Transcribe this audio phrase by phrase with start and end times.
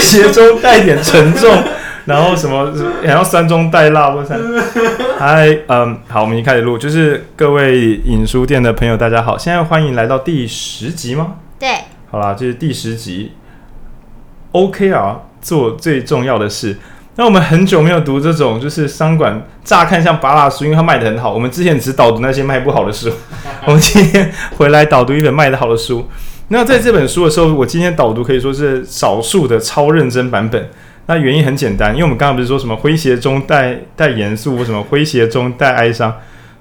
[0.00, 1.62] 谐中带点沉重，
[2.06, 4.36] 然后什么然后酸中带辣，我猜。
[5.18, 11.34] 嗨，嗯，好，我们已经开始录，就是各位影书店的朋友，大家好，现在欢迎来到第十集吗？
[11.58, 11.68] 对，
[12.10, 13.32] 好啦，这是第十集。
[14.52, 16.76] OK 啊做最重要的事。
[17.16, 21.32] 那我们很久没有读这种，就是商管乍看像芭乐书，因为它卖的很好。
[21.32, 23.12] 我们之前只导读那些卖不好的书，
[23.66, 26.08] 我们今天回来导读一本卖的好的书。
[26.52, 30.68] 那在这本书的时候，我今天导读可以说是少数的超认真版本。
[31.06, 36.12] 那原因很简单，因为我们刚刚不是说什么诙谐中带带严肃，或什么诙谐中带哀伤。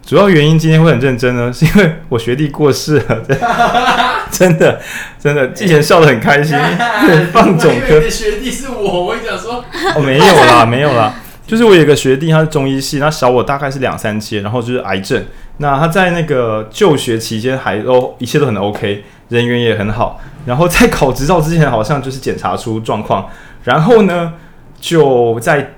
[0.05, 3.23] 主要原因今天会很认真呢， 是因为我学弟过世了，
[4.29, 4.79] 真的
[5.19, 6.55] 真的，之前笑得很开心，
[7.33, 7.99] 放总科。
[8.07, 9.63] 学弟是我，我跟你讲说，
[9.95, 11.13] 哦，没有啦，没有啦，
[11.47, 15.25] 就是我有个学弟，他是中医系，他小我大概是两三千，然后就是癌症。
[15.57, 20.19] 那他在那个就学期间还都一切都很 OK，人缘也很好。
[20.45, 23.27] 然后在考执照之前，好像就是检查出状况，
[23.63, 24.33] 然后呢
[24.79, 25.75] 就在。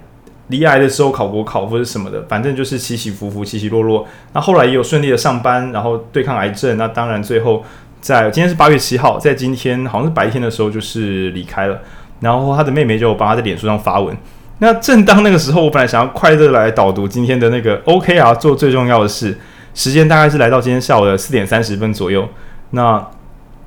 [0.48, 4.06] 离癌的时候考国考或者什么的，反正就是起起伏伏、起起落落。
[4.34, 6.76] 那后来也有顺利的上班，然后对抗癌症。
[6.76, 7.64] 那当然最后
[8.02, 11.80] 在今天是八月七号，在今天好像是白天的时候就是离开了。
[12.20, 14.14] 然后他的妹妹就帮他在脸书上发文。
[14.58, 19.40] 那正当那个时候，我本来想要快乐来导读今天的那个 OKR 做最重要的事，
[19.74, 22.28] 时间大概是来到今天下午的四点三十分左右。
[22.72, 23.02] 那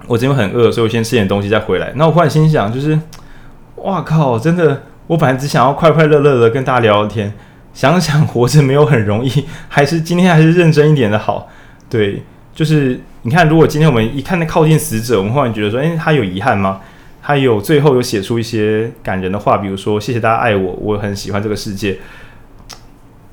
[0.07, 1.93] 我今天很饿，所以我先吃点东西再回来。
[1.97, 2.99] 那我忽然心想，就是
[3.77, 4.83] 哇靠，真的。
[5.07, 7.31] 我本来只想要快快乐乐的跟大家聊聊天，
[7.75, 11.47] 想想活着没有很容易，还是今天还是认真一点的好。
[11.91, 12.23] 对，
[12.55, 16.81] 就是你看，如果今天我们一看那靠近死者，我们忽然觉得说，诶，他有遗憾吗？
[17.23, 21.99] 他有最后有写出一些感人的话，比如说谢谢大家爱我，我很喜欢这个世界。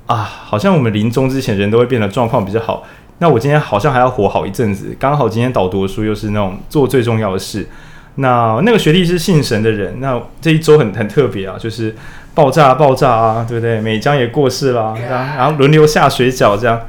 [0.04, 2.84] 啊，好像我们临终之前人都会变得状况比较好。
[3.22, 7.64] 那我今天好像还要活好一阵子，刚好今天导读的书又是那种做最重要的事。
[8.16, 11.94] 那那个学弟是信神的人，那这一周很很特别啊，就是
[12.34, 13.80] 爆炸爆炸啊，对不对？
[13.80, 16.80] 美江也过世了，然后轮流下水饺，这样，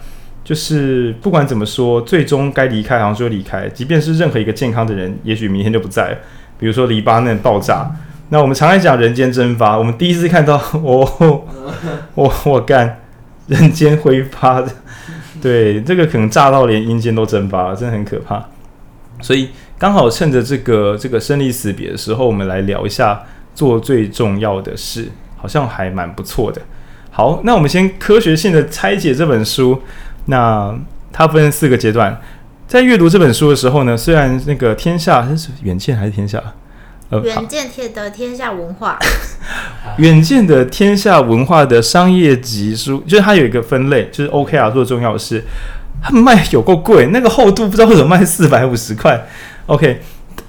[0.44, 6.18] 就是不管怎么说，最终该离开好像就离开，即便是任何一个健康的人，也许明天就不在。
[6.58, 7.92] 比如说黎巴嫩爆炸，
[8.30, 11.44] 那我们常来讲人间蒸发，我们第一次看到， 哦，
[12.16, 13.02] 我我干，
[13.46, 14.68] 人间挥发的，
[15.44, 18.44] 对，这个可能炸到连阴间都蒸发了，真的很可怕，
[19.22, 19.50] 所以。
[19.76, 23.22] 刚好趁着这个这个生离死别的时候，我们来聊一下
[23.54, 26.62] 做最重要的事，好像还蛮不错的。
[27.12, 29.82] 好，那我们先科学性的拆解这本书。
[30.28, 30.74] 那
[31.12, 32.18] 它分四个阶段，
[32.66, 36.42] 在阅读这本书的时候呢，虽然那个天下是远见还是天下？
[37.14, 38.98] 呃，远见贴的天下文化，
[39.98, 45.44] 远见的天下文化的商业级书，就是它有一个分类，就是 OKR 做重要的事。
[46.02, 49.26] 他们卖有够贵，那个厚度不知道为什么卖四百五十块。
[49.68, 50.02] OK，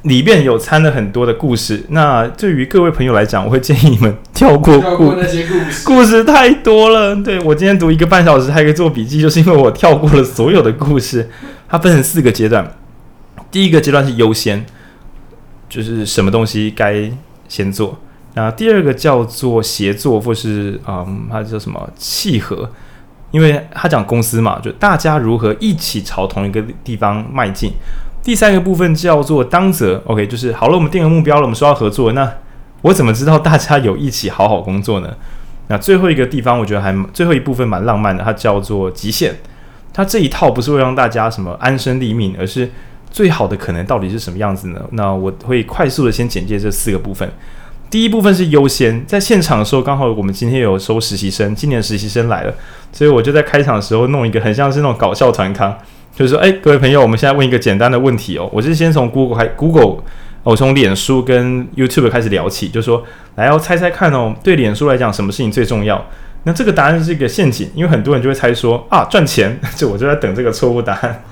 [0.03, 1.85] 里面有掺了很多的故事。
[1.91, 7.15] 那对于各位朋友来讲，我会建议你们跳过故，过那些故事，故事太多了。
[7.15, 11.31] 对，我今天读一个半小时还可以做笔记，就是因为我跳过了所有的故事。
[11.69, 12.77] 它分成四个阶段，
[13.51, 14.65] 第一个阶段是优先，
[15.69, 17.11] 就是什么东西该
[17.49, 17.99] 先做。
[18.35, 22.69] 那第二个叫做协作，或是嗯，它叫什么契合？
[23.31, 27.73] 因为他讲公司嘛，就大家如何一起朝同一个地方迈进。
[28.23, 32.33] 第三个部分叫做当责，OK，就是好了，我们定了目标了，我们说要合作，那
[32.83, 35.13] 我怎么知道大家有一起好好工作呢？
[35.67, 39.35] 那最后一个地方，我觉得还最后一部分蛮浪漫的，它叫做极限。
[39.93, 42.71] 它这一套不是会让大家什么安身立命，而是
[43.15, 44.81] 最好的可能到底是什么样子呢？
[44.91, 47.31] 那我会快速的先简介这四个部分。
[47.89, 52.53] 第一部分是优先，在现场的时候，刚好我们今天有收实习生，今年实习生来了，
[52.93, 55.73] 所以我就在开场的时候弄一个很像是那种搞笑团康。
[56.13, 58.51] 就是说，哎，各位朋友，我们现在问一个简单的问题哦。
[58.53, 60.03] 我是先从 Google 开，Google，
[60.43, 63.05] 我从脸书跟 YouTube 开始聊起，就说，
[63.37, 66.05] 来要猜猜看哦，对脸书来讲，什么事情最重要？
[66.43, 69.57] 那这个答案是一个陷阱，因为很多人就会猜说啊，赚钱。
[69.77, 71.23] 就我就在等这个错误答案。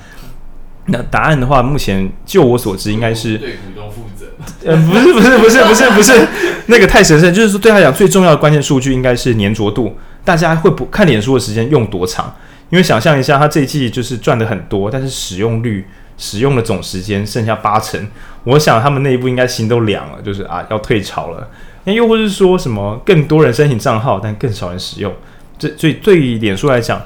[0.86, 4.26] 那答案的话，目前就我所知，应该是对股东负责。
[4.64, 6.26] 呃，不是，不是，不是，不是，不是，
[6.66, 7.32] 那个太神圣。
[7.32, 12.34] 就是说，对他讲最重要的关键数据应该是粘着度，大家会不看脸书的时间用多长？
[12.70, 15.86] 因为想象一下，他这一季就是赚的很多，但是使用率、
[16.18, 18.08] 使用的总时间剩下八成，
[18.44, 21.48] 我想他们内部应该心都凉了，就是啊要退潮了。
[21.84, 25.12] 那又或是说什么更多人申请账号，但更少人使用？
[25.58, 27.00] 这所以对于脸书来讲，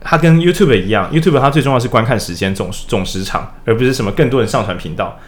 [0.00, 5.18] 它跟 YouTube 一样，YouTube 它最重要是观看时间总总时长，而不是什么更多人上传频道。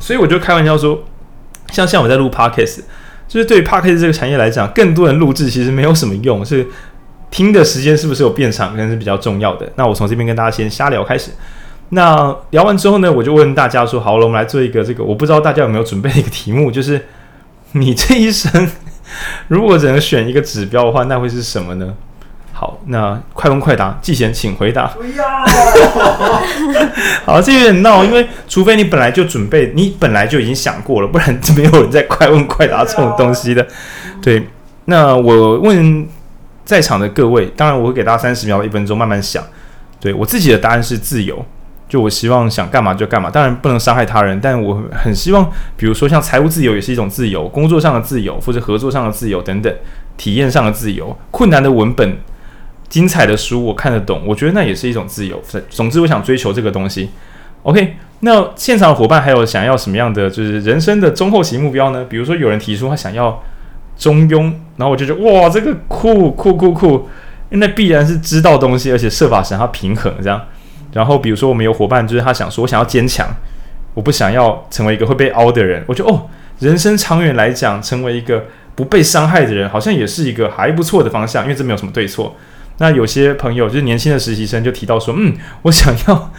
[0.00, 1.04] 所以我就开玩笑说，
[1.72, 2.80] 像像我在录 Podcast，
[3.26, 6.66] 就是对 Podcast 这个产业来讲，更多人录制其实没有什么用，是。
[7.30, 9.70] 听的时间是不是有变长，可能是比较重要的。
[9.76, 11.30] 那我从这边跟大家先瞎聊开始。
[11.90, 17.04] 那聊完之后呢，我就问大家说：好了，我们来做一个这个，我不知道大家有没有准备一个题目， 就是
[17.72, 18.66] 你这一生
[19.48, 21.94] 如果只能选一个指标的话，那会是什么呢？
[22.68, 24.88] 好，那快问快答，季贤，请回答。
[24.88, 25.24] 不要。
[27.24, 33.66] 好，这有点闹，因为除非你本来就准备，你本来就已经想过了，不然就没有人在快问快答这种东西的。
[34.20, 34.46] 对，
[34.84, 36.06] 那我问
[36.66, 39.42] 在场的各位，当然我会给大家三十秒、一分钟慢慢想。
[39.98, 41.42] 对，我自己的答案是自由，
[41.88, 49.74] 就我希望想干嘛就干嘛，当然不能伤害他人，但我很希望，比如说像财务自由也是一种自由，工作上的自由或者合作上的自由等等，
[50.18, 52.18] 体验上的自由，困难的文本。
[52.88, 55.42] 精彩的书我看得懂，我觉得那也是一种自由。
[55.68, 57.10] 总之，我想追求这个东西。
[57.64, 62.04] OK，那现场的伙伴还有想要什么样的就是人生的中后期目标呢？
[62.08, 63.42] 比如说有人提出他想要
[63.96, 67.08] 中庸，然后我就觉得哇，这个酷酷酷酷，
[67.50, 70.40] 那必然是知道东西，而且设法使他平衡这样。
[70.92, 73.28] 然后比如说我们有伙伴就是他想说，我想要坚强，
[73.92, 75.84] 我不想要成为一个会被凹的人。
[75.86, 76.28] 我觉得哦，
[76.60, 78.44] 人生长远来讲，成为一个
[78.74, 82.36] 不被伤害的人，好像也是一个还不错的方向，因为这没有什么对错。
[82.78, 86.32] 那有些朋友就是年轻的实习生就提到说，嗯，我想要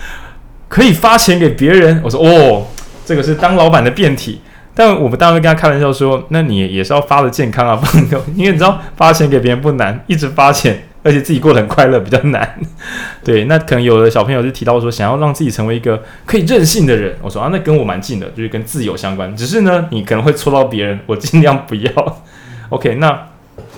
[0.68, 2.02] 可以发钱给别人。
[2.04, 2.68] 我说哦，
[3.06, 4.42] 这个是当老板的变体。
[4.74, 12.58] 但我们当然会跟他开玩笑说，那你也是要发的健康啊，朋友，因为你知道发钱给别人不难，一直发钱，而且自己过得很快乐比较难。
[13.22, 17.14] 对，那可能有的小朋友就提到说，想要让自己成为一个可以任性的人。
[17.22, 19.36] 我说啊，那跟我蛮近的，就是跟自由相关。
[19.36, 21.92] 只是呢，你可能会戳到别人，我尽量不要。
[22.70, 23.28] OK，那。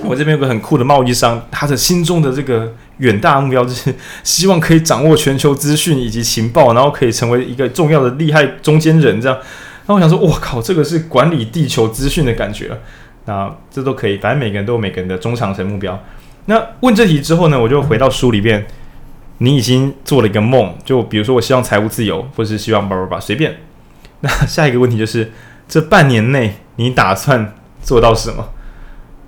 [0.04, 3.94] 我这边有个很酷的贸易商，他的心中的这个远大目标就是
[4.24, 9.22] 希望可以掌握全球资讯以及情报，然后可以成为一个重要的厉害中间人。
[9.22, 9.38] 这样，
[9.88, 12.72] 那我想说，我靠，这个是管理地球资讯的感觉。
[13.26, 16.02] 那这都可以，反正每个人都有每个人的中长程目标。
[16.46, 18.66] 那问这题之后呢，我就回到书里边，
[19.38, 23.58] 你已经做了一个梦，就比如说我希望财务自由，或是希望叭叭叭，随便。
[24.22, 25.32] 那下一个问题就是，
[25.68, 27.54] 这半年内你打算
[27.84, 28.50] 做到什么？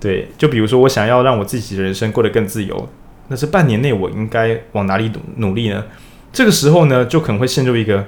[0.04, 2.88] 对，就比如说我想要让我自己的人生过得更自由，
[3.28, 5.82] 那这半年内我应该往哪里努努力呢？
[6.30, 8.04] 这个时候呢，就可能会陷入一个，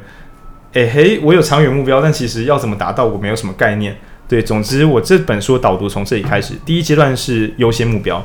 [0.74, 3.96] 哎嘿，我有长远目标，但其实要怎么达到，我没有什么概念。
[4.28, 8.22] 对，总之我这本书导读从这里开始，第一阶段是优先目标。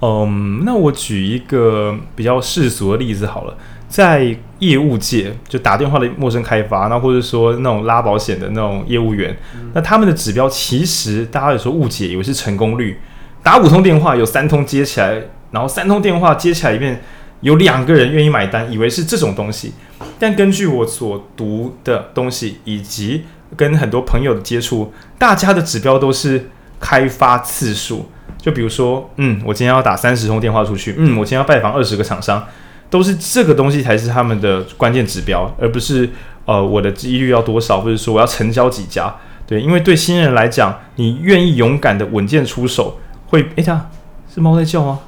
[0.00, 3.54] 嗯，那我举一个比较世俗的例子好了。
[3.88, 12.98] 在业务界，就打电话的陌生开发，那或者说那种拉保险的那种业务员，嗯、那他们的指标其实大家有时候误解，以为是成功率。
[13.42, 15.22] 打五通电话有三通接起来，
[15.52, 17.00] 然后三通电话接起来里面
[17.42, 19.72] 有两个人愿意买单，以为是这种东西。
[20.18, 23.24] 但根据我所读的东西，以及
[23.56, 26.50] 跟很多朋友的接触，大家的指标都是
[26.80, 28.10] 开发次数。
[28.38, 32.44] 就比如说，嗯，我今天要打三十通电话出去，嗯，我今天要拜访二十个厂商。
[32.88, 36.08] 都是这个东西才是他们的关键指标，而不是
[36.44, 39.14] 呃我的几率要多少，或者说我要成交几家。
[39.46, 42.98] 对，因为对新人来讲，你愿意勇敢的稳健出手，
[43.28, 43.88] 会哎呀
[44.28, 45.00] 是猫在叫吗？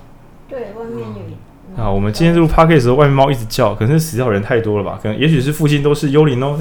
[0.48, 1.82] 对，外面有。
[1.82, 4.98] 啊，我们今天录 podcast 的时候，外面猫一直叫，可能是死掉人太多了吧？
[5.00, 6.58] 可能也许是附近都是幽灵哦。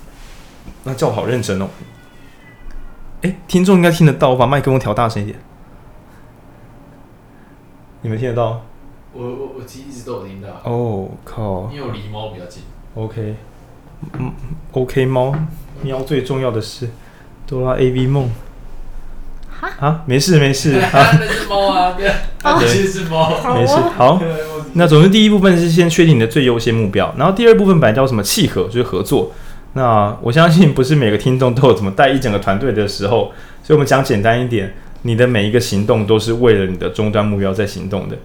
[0.84, 1.68] 那叫好认真哦。
[3.20, 5.38] 哎，听众应该听得到，我把麦克风调大声一点。
[8.00, 8.62] 你们听得到？
[9.12, 10.48] 我我我其实一直都有听到。
[10.70, 11.70] 哦靠！
[11.72, 12.62] 因为我离猫比较近。
[12.94, 13.36] OK，
[14.18, 14.32] 嗯
[14.72, 15.34] ，OK 猫，
[15.82, 16.90] 喵最重要的是
[17.46, 18.30] 哆啦 A V 梦。
[19.60, 19.70] 哈？
[19.78, 20.78] 啊，没事没事。
[20.78, 22.10] 啊，那是猫啊，对，
[22.42, 23.30] 那其实是猫。
[23.54, 24.20] 没事，好。
[24.74, 29.32] 那总之第一部分是先确定你的最优先目标，然后第二部分本来叫什么契合，就是合作。
[29.72, 33.32] 那我相信不是每个听众都有怎么带一整个团队的时候，
[33.62, 38.16] 所以我们讲简单一点，你的每一个行动都是为了你的终端目标在行动的。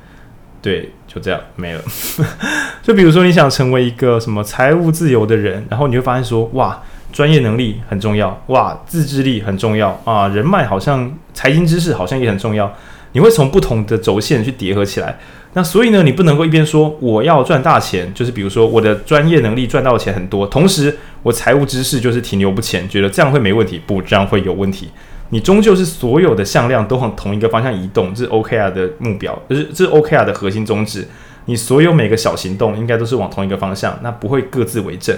[0.65, 1.81] 对，就这样没了。
[2.81, 6.81] 就比如说，你想成为一个什么财务自由的人，然后你会发现说，哇，
[7.13, 12.75] 专业能力很重要，哇，自制力很重要啊，人脉好像财经知识好像也很重要。
[13.11, 15.15] 你会从不同的轴线去叠合起来。
[15.53, 24.89] 那所以呢，你不能够一边说我要赚大钱，就是比如说我的专业能力赚到的钱很多，同时我财务知识就是停留不前，觉得这样会没问题，不，这样会有问题。
[25.29, 31.07] 你终究是所有的向量都往同一个方向移动，这是 OKR 的目标，就是这是 OKR 的核心宗旨。
[31.45, 35.15] 你所有每个小行动应该都是往同一个方向，那不会各自为政。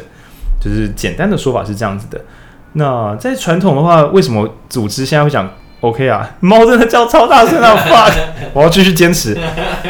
[0.60, 2.20] 就是简单的说法是这样子的。
[2.74, 5.50] 那在传统的话，为什么组织现在会讲
[5.82, 6.26] OKR？
[6.40, 7.76] 猫真的叫超大声啊！
[7.88, 8.14] fuck，
[8.54, 9.38] 我要继续坚持，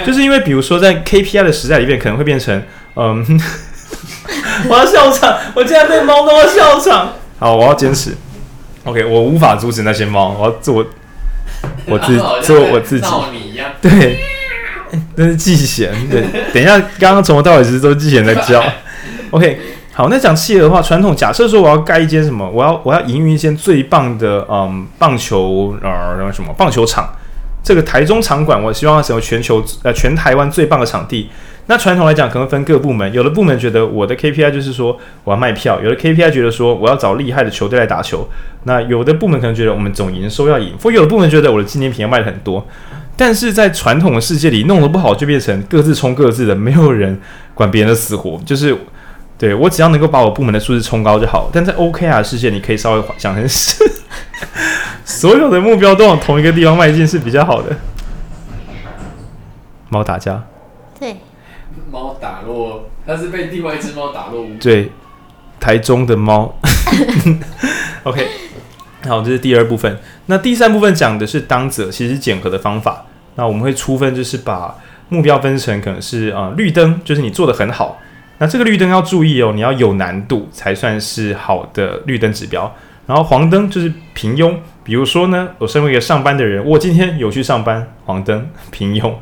[0.06, 2.62] 就是因为比如说在 KPI 的时代里面，可能会变成
[2.96, 3.26] 嗯，
[4.70, 7.14] 我要笑场，我竟然对猫都要笑场。
[7.40, 8.14] 好，我要坚持。
[8.88, 10.86] OK，我无法阻止那些猫，我要做
[11.86, 13.08] 我自做我自己。
[13.82, 14.18] 对，
[15.16, 15.92] 那是季贤。
[16.10, 18.64] 对， 等一下，刚刚从头到尾其实都是季贤在叫。
[19.32, 19.60] OK，
[19.94, 27.14] 好，那讲企业的话，传统假设说我要盖一间什么，我要我要营运一间最棒的嗯棒球呃什么棒球场，
[27.62, 31.30] 这个台中场馆，我希望要成为全球呃全台湾最棒的场地。
[31.70, 38.28] 那传统来讲，可能分各部门，有的部门觉得我的 KPI 就是说我要卖票，有的 KPI 觉得说我要找厉害的球队来打球，
[38.64, 42.66] 那有的部门可能觉得我们总营收要赢，或有的部门觉得我的纪念品要卖得很多。
[43.18, 47.20] 但是在传统的世界里，弄得不好就变成各自冲各自的，没有人
[47.54, 48.74] 管别人的死活，就是
[49.38, 51.50] 对我只要能够把我部门的数字冲高就好。
[51.52, 53.84] 但在 OKR 世界，你可以稍微想成是
[55.04, 57.76] 所有的目标都往同一个地方迈进是比较好的。
[59.90, 60.44] 猫打架，
[61.00, 61.18] 对。
[61.92, 64.46] 猫打落，它是被另外一只猫打落。
[64.60, 64.92] 对，
[65.60, 66.58] 台中的猫。
[68.04, 68.28] OK，
[69.08, 69.98] 好，这是第二部分。
[70.28, 73.06] 那第三部分讲的是当者，其实检核的方法。
[73.36, 74.76] 那我们会粗分，就是把
[75.10, 78.00] 目标分成可能是啊、绿灯，就是你做得很好。
[78.40, 82.76] 那这个绿灯要注意哦，你要有难度才算是好的绿灯指标。
[83.06, 84.54] 然后黄灯就是平庸，
[84.84, 89.14] 比如说呢，我身为一个上班的人，我今天有去上班，黄灯平庸。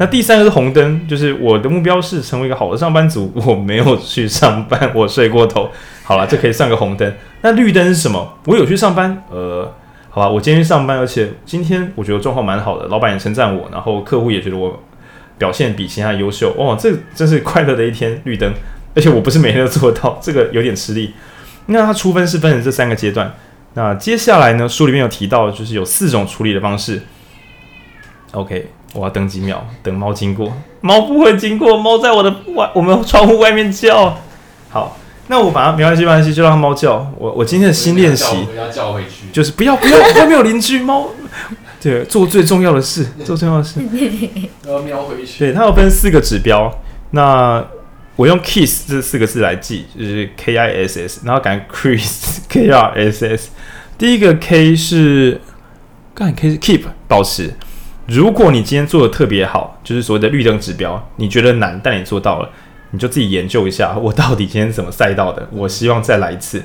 [0.00, 5.70] 那第三个是红灯，就是我的目标是成为一个好的上班族， 我没有去上班，我睡过头。
[6.02, 7.14] 好了，这可以算个红灯。
[7.42, 8.38] 那绿灯是什么？
[8.46, 9.70] 我有去上班，呃，
[10.08, 14.82] 好吧，我今天去上班，而且今天我觉得状况蛮好的，老板也称赞我，然后客户也觉得我
[15.36, 16.54] 表现比其他优秀。
[16.56, 18.50] 哦，这真是快乐的一天，绿灯。
[18.96, 21.12] 而且我不是每天都做到，这个有点吃力。
[21.66, 23.34] 那它出分是分成这三个阶段。
[23.74, 27.02] 那接下来呢，书里面有提到，就是有四种处理的方式。
[28.32, 28.70] OK。
[28.92, 30.52] 我要等几秒，等猫经过。
[30.80, 34.16] 猫不会经过，猫在我的外，我们窗户外面叫。
[34.68, 34.96] 好，
[35.28, 37.12] 那我把它没关系，没关系，就让它猫叫。
[37.18, 38.24] 我我今天的新练习，
[38.56, 41.08] 要叫回去，就是不要不要，外面有邻居猫。
[41.80, 43.80] 对，做最重要的事， 做重要的事。
[44.66, 45.38] 要喵回去。
[45.38, 46.70] 对，它有分四个指标。
[47.12, 47.64] 那
[48.16, 53.50] 我用 kiss 这四个字来记，就是 K I S S，然后改 Chris K R S S。
[53.96, 55.40] 第一个 K 是，
[56.14, 57.54] 干 K 是 keep 保持。
[58.10, 62.50] 如果你今天做的特别好，就是所谓的绿灯指标，你觉得难，但你做到了，
[62.90, 65.48] 你就自己研究一下，我到底今天怎么赛道的？
[65.52, 66.60] 我希望再来一次。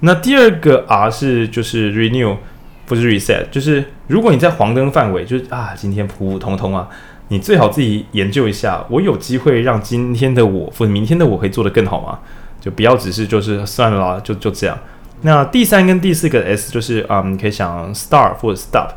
[0.00, 2.36] 那第二个 R 是就是 renew，
[2.84, 6.86] 不是 reset，就是如果你在黄灯范围，就是啊，今天普普通通啊，
[7.28, 12.18] 你最好自己研究一下，我有机会让今天的我或者明天的我可以做得更好吗？
[12.60, 14.78] 就不要只是就是算了啦，就就这样。
[15.22, 18.90] 那第三跟第四个 S 就是啊、嗯，你可以想 start 或者 stop。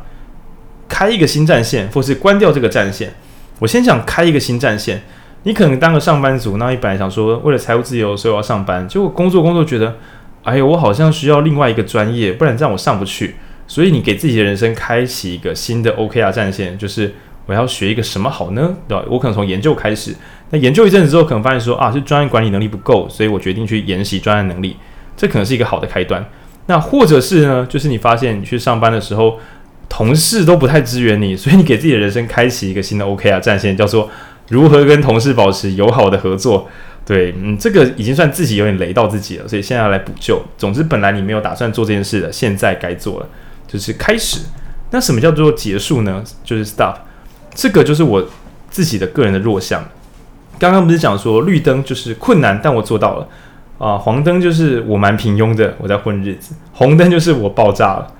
[0.94, 3.12] 开一个新战线，或是关掉这个战线。
[3.58, 5.02] 我先想开一个新战线。
[5.42, 8.86] 你可能当个上班族，那你本来想说，为了财务自由，所以我要上班。
[8.88, 9.96] 结果工作工作觉得，
[10.44, 13.34] 哎呦，我好像需要另外一个专业，不然这样我上不去。
[13.66, 17.12] 所以你给自己的人生开启一个新的 OKR 战线，就是
[17.46, 18.76] 我要学一个什么好呢？
[18.86, 19.04] 对吧？
[19.08, 20.14] 我可能从研究开始。
[20.50, 24.76] 那研究一阵子之后，可能发现说啊，是专业管理能力不够，所以我决定去研习专业能力。
[25.16, 26.24] 这可能是一个好的开端。
[26.66, 29.40] 那或者是呢，就是你发现你去上班的时候。
[29.88, 34.10] 同事都不太支援你，所以你给自己的人生开启一个新的 OKR 战线，叫做
[34.48, 36.68] 如何跟同事保持友好的合作。
[37.06, 40.42] 对，嗯，这个已经算自己有点雷到自己了，所以现在要来补救。
[40.56, 43.28] 总之，本来你没有打算做这件事的，现在该做了，
[43.68, 44.40] 就是开始。
[44.90, 46.24] 那什么叫做结束呢？
[46.42, 46.96] 就是 stop。
[47.54, 48.26] 这个就是我
[48.70, 49.86] 自己的个人的弱项。
[50.58, 53.28] 刚刚不是讲说绿灯就是困难，但我做到了
[53.76, 53.98] 啊。
[53.98, 56.54] 黄灯就是我蛮平庸的，我在混日子。
[56.72, 58.12] 红灯就是我爆炸了。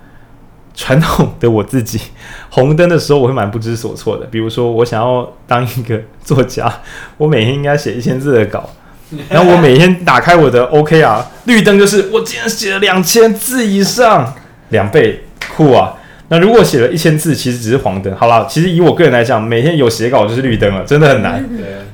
[0.75, 2.01] 传统的我自己，
[2.51, 4.27] 红灯的时候我会蛮不知所措的。
[4.27, 6.73] 比如说，我想要当一个作家，
[7.17, 8.69] 我每天应该写一千字的稿，
[9.31, 14.35] 然后我每天打开我的 OK 啊绿灯就是我今天写了两千字以上，
[14.71, 15.95] 两倍酷啊！
[16.29, 18.13] 那如果写了一千字，其实只是黄灯。
[18.17, 21.45] 好了，其实以我个人来讲，每天有写稿就是绿灯了，真的很难。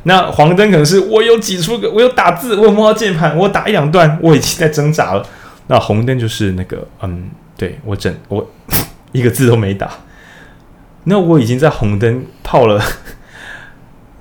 [0.05, 5.27] 那黄灯可能是我有挤出个，我有打字，我有摸到键盘，我打一两段，我已经在挣扎了。
[5.67, 7.29] 那红灯就是那个，嗯。
[7.61, 8.50] 对，我整我
[9.12, 9.90] 一个字都没打，
[11.05, 12.83] 那我已经在红灯泡了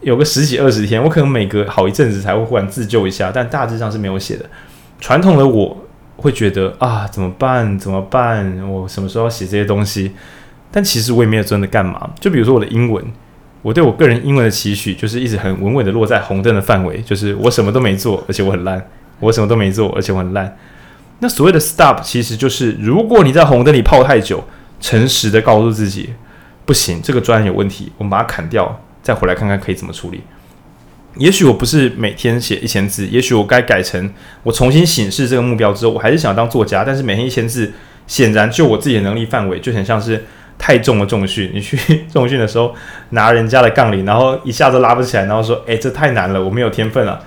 [0.01, 4.43] 有个十几二十天，我可能每隔好一阵子才会忽然自救一下，但大致上是没有写的。
[5.00, 5.86] 传统的我
[6.17, 7.79] 会觉得啊，怎么办？
[7.79, 8.62] 怎么办？
[8.69, 10.12] 我什么时候要写这些东西？
[10.69, 12.10] 但其实我也没有真的干嘛。
[12.19, 13.01] 就比如说我的英文，
[13.62, 18.77] 我对我个人英文的期许就是一直很稳稳的落在红灯的范围，就是我什么都没做，而且我很烂；
[19.22, 20.58] 我什么都没做，而且我很烂。
[21.19, 24.43] 那所谓的 stop 其实就是，如果你在红灯里泡太久，
[24.79, 26.13] 诚实的告诉自己，
[26.65, 30.21] 不行，这个专案有问题，我们把它砍掉，再回来看看可以怎么处理。
[31.15, 37.73] 也许我不是每天写一千字，也许我该改成我重新审视这个目标之后，我还是想当作家，但是每天一千字，
[38.07, 40.23] 显然就我自己的能力范围，就很像是
[40.57, 41.51] 太重的重训。
[41.53, 42.73] 你去重训的时候
[43.09, 47.21] 拿人家的杠铃，然后一下子拉不起来，然后说，诶，这太难了，我没有天分了。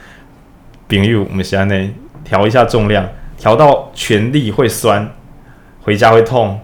[0.88, 1.90] 比喻，我们现在？
[2.24, 3.04] 调一下重量，
[3.42, 5.10] 调到全力会酸，
[5.82, 6.60] 回家会痛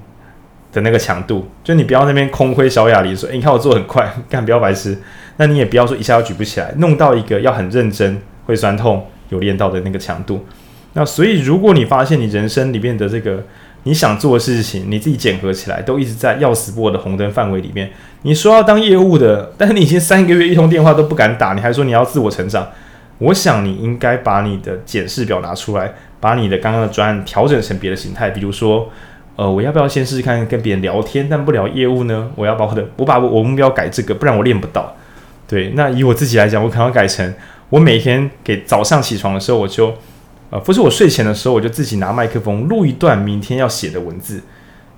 [0.73, 1.49] 的那个强度。
[1.64, 4.97] 就你不要那边空挥小哑铃说，诶，你看我做很快， 干不要白痴。
[5.38, 10.47] 那你也不要说一下要举不起来，弄到一个要很认真会酸痛有练到的那个强度。
[10.92, 13.42] 那所以如果你发现你人生里面的这个
[13.82, 17.90] 你想做的事情，你自己检核起来都一直在要死不活的红灯范围里面。
[18.23, 22.68] 你说要当业务的，但是你已经三个月一通电话都不敢打，你还说你要自我成长。
[23.18, 28.91] 我想你应该把你的检视表拿出来，把你的刚刚的专案调整成别的形态，比如说，
[29.37, 32.31] 呃，我要不要先试试看跟别人聊天，但不聊业务呢？
[32.35, 34.97] 我要把我的我把我目标改这个，不然我练不到。
[35.47, 37.33] 对，那以我自己来讲，我可能要改成
[37.71, 39.95] 我每天给早上起床的时候，我就，
[40.51, 44.43] 呃，不是我睡前的时候，我就自己拿麦克风录一段明天要写的文字，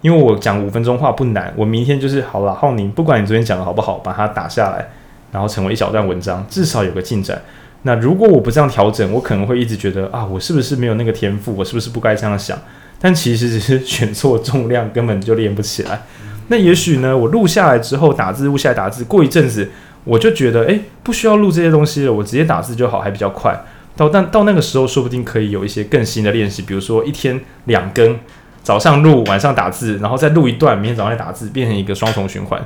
[0.01, 4.89] 因为我讲五分钟话不难，我明天就是好了，浩宁，不管你昨天讲的好不好，把它打下来，
[5.31, 7.41] 然后成为一小段文章，至少有个进展。
[7.83, 11.55] 那如果我不这样调整，我可能会一直觉得啊，我是不是没有那个天赋？
[11.57, 12.59] 我是不是不该这样想？
[13.01, 16.03] 但其实只是选错重量，根本就练不起来。
[16.49, 19.71] 那也许呢，我录下来之后打字，录下来打字，过一阵子。
[20.05, 23.55] 我就觉得，诶，不需要录这些东西了，我直接打字就好，还比较快。
[23.97, 28.19] 到但到那个时候，说不定可以有一些更新的练习，比如说一天两更，
[28.63, 32.59] 早上录，晚上打字，然后再录一段，明天早上再打字，变成一个双重循环。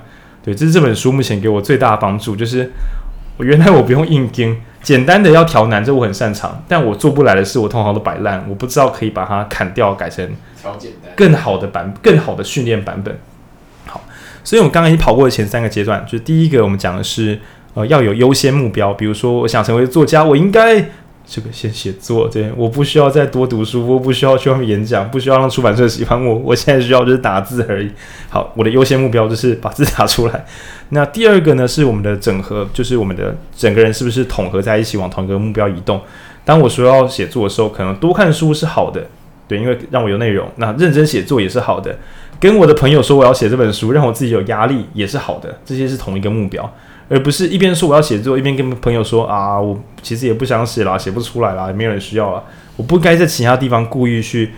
[0.45, 2.71] 对，这是这本书目前给我最大的帮助，就是
[3.37, 10.25] 我原来我不用硬盯，简单的要调难，这我很擅长，但我做不来的是我通常都摆烂，我不知道可以把它砍掉，改成
[10.61, 13.19] 调简单更好的版，更好的训练版本。
[13.87, 14.03] 好
[14.45, 17.41] 所以，我们刚刚已经跑过了前三个阶段，就是第一个，我们讲的是，
[17.73, 18.93] 呃，要有优先目标。
[18.93, 20.85] 比如说，我想成为作家，我应该
[21.27, 27.91] 这个先写作，对，我不需要再多读书，我不需要去外面演讲，不需要让出版社喜欢我， 我现在需要就是打字而已。
[28.29, 30.45] 好，我的优先目标就是把字打出来。
[30.91, 36.01] 那第二个呢，是我们的整合，就是我们的整个人是不是统合在一起，往同一个目标移动。
[36.45, 39.07] 当我说要写作的时候，可能多看书是好的，
[39.49, 40.47] 对，因为让我有内容。
[40.57, 41.97] 那认真写作也是好的。
[42.39, 46.71] 跟我的朋友说我要写这本书，让我自己有压力也是好的，这些是同一个目标，
[47.09, 52.43] 而不是一边说我要写作，一边跟朋友说啊，我其实也不想写啦，写不出来啦，也没有人需要了。
[52.77, 54.53] 我不该在其他地方故意去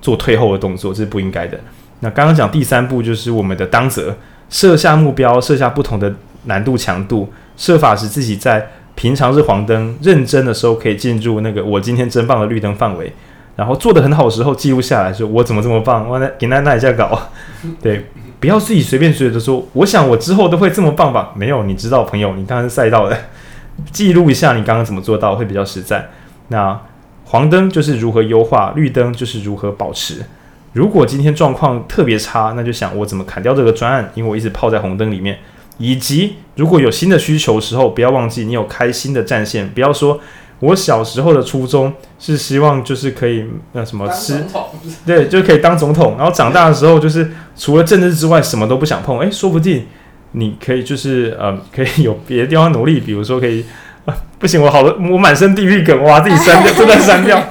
[0.00, 1.60] 做退后的动作，这是不应该的。
[2.00, 4.16] 那刚刚讲第三步就是我们的当责，
[4.48, 13.12] 设下目标，设下不同的难度强度，设法使自己在平常是黄灯，认真的时候可以进入那个我今天真棒的绿灯范围。
[13.60, 16.08] 然后做得很好的时候，记录下来说：“我怎么这么棒？
[16.08, 17.28] 我来给那那一下搞。
[17.82, 18.06] ”对，
[18.40, 19.62] 不要自己随便随着说。
[19.74, 21.32] 我想我之后都会这么棒吧？
[21.36, 23.14] 没有，你知道，朋友，你当然是赛道的，
[23.92, 26.08] 记录一下你刚刚怎么做到会比较实在。
[26.48, 26.80] 那
[27.26, 30.24] 黄灯就是如何优化，绿灯就是如何保持。
[30.72, 35.38] 如果今天状况特别差，那就想我怎么砍掉这个专案，因为我一直泡在红灯里面。
[35.76, 40.18] 以及如果有新的需求时候，不要忘记你有开新的战线，不要说。
[40.60, 44.44] 我小时候的初衷是希望就是可以那什么吃，
[45.06, 46.16] 对，就可以当总统。
[46.18, 49.18] 然后长大的时候就是除了政治之外什么都不想碰。
[49.20, 49.86] 诶，说不定
[50.32, 53.64] 你可以就是呃，可以有别的地方努力，比如说可以
[54.04, 57.42] 啊，不行，我好多我满身地狱梗，哇，自己删掉， 真的删掉。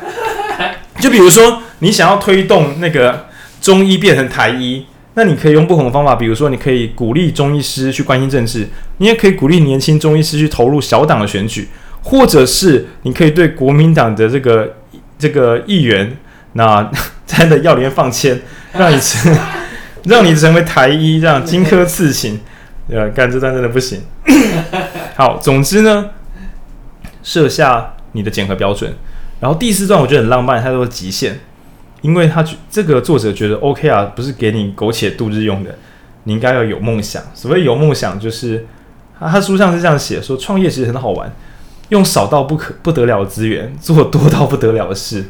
[0.99, 3.25] 就比如说你想要推动那个
[3.59, 8.67] 中医变成台医，那你可以用不同的方法，比如说你可以鼓励中医师去关心政治，
[8.97, 11.67] 你也可以鼓励年轻中医师去投入小党的选举。
[12.03, 14.75] 或者是你可以对国民党的这个
[15.17, 16.17] 这个议员，
[16.53, 16.89] 那
[17.25, 18.41] 在的药里面放签，
[18.73, 19.37] 让你成
[20.03, 22.39] 让你成为台医，这样荆轲刺秦，
[22.89, 24.01] 呃，干这段真的不行。
[25.15, 26.11] 好，总之呢，
[27.21, 28.93] 设下你的检核标准。
[29.39, 31.39] 然后第四段我觉得很浪漫，他说极限，
[32.01, 35.77] 因为他这个作者觉得 OK 啊，不是给你苟且度日用的，
[36.23, 37.21] 你应该要有梦想。
[37.33, 38.65] 所谓有梦想，就是
[39.19, 41.31] 他他书上是这样写说，创业其实很好玩。
[41.89, 45.25] 用少到不可不得了的资源做多到不得了的事，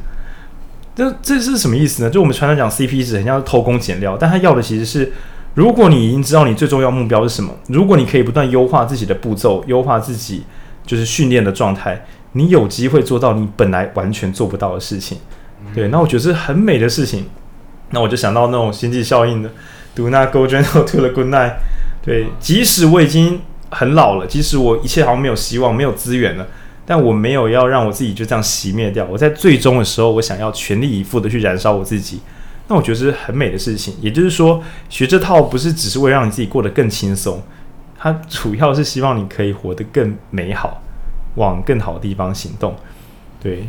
[0.96, 2.10] 这这是什么意思呢？
[2.10, 5.12] 就我们常常讲 CP 值，很像是偷工减料，但他要的其实是，
[5.54, 10.44] 如果你已经知道你最重要目标是什么，如果你可以不断优化自己的步骤，优化自己
[10.86, 15.18] 就是训练的状态，你有机会做到你本来完全做不到的事情。
[15.74, 17.26] 对，那我觉得是很美的事情。
[17.92, 19.50] 那我就想到那种星际效应的
[19.96, 21.54] ，Do not go gentle to the good night。
[22.04, 23.40] 对，即使我已经。
[23.72, 26.48] 很老了，即使我一切好像没有希望，没有资源了，
[26.86, 29.06] 但我没有要让我自己就这样熄灭掉。
[29.06, 32.22] 我在最终的时候，我想要全力以赴的去燃烧我自己。
[32.68, 33.96] 那我觉得是很美的事情。
[34.00, 37.42] 也就是说，学这套不是只是为了让你自己过得更轻松，
[37.98, 40.82] 它主要是希望你可以活得更美好，
[41.36, 42.76] 往更好的地方行动。
[43.42, 43.68] 对，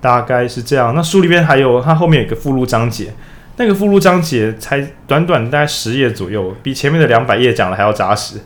[0.00, 0.94] 大概是这样。
[0.94, 3.12] 那书里边还有，它后面有一个附录章节，
[3.56, 8.36] 那个附录章节才短短大概十页左右，比前面的两百页讲的还要扎实。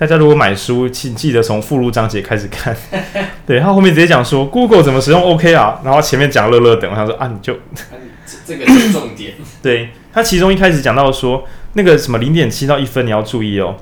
[0.00, 2.74] 大家如果买书，请记得从附录章节开始看。
[3.46, 7.54] 对，他后面直接讲说 Google 怎么使用 OK 啊然后前面讲乐乐等，他说啊，你就
[8.46, 9.34] 这个是重点。
[9.62, 13.76] 对，他其中一开始讲到说，那个什么零点七到一分你要注意哦，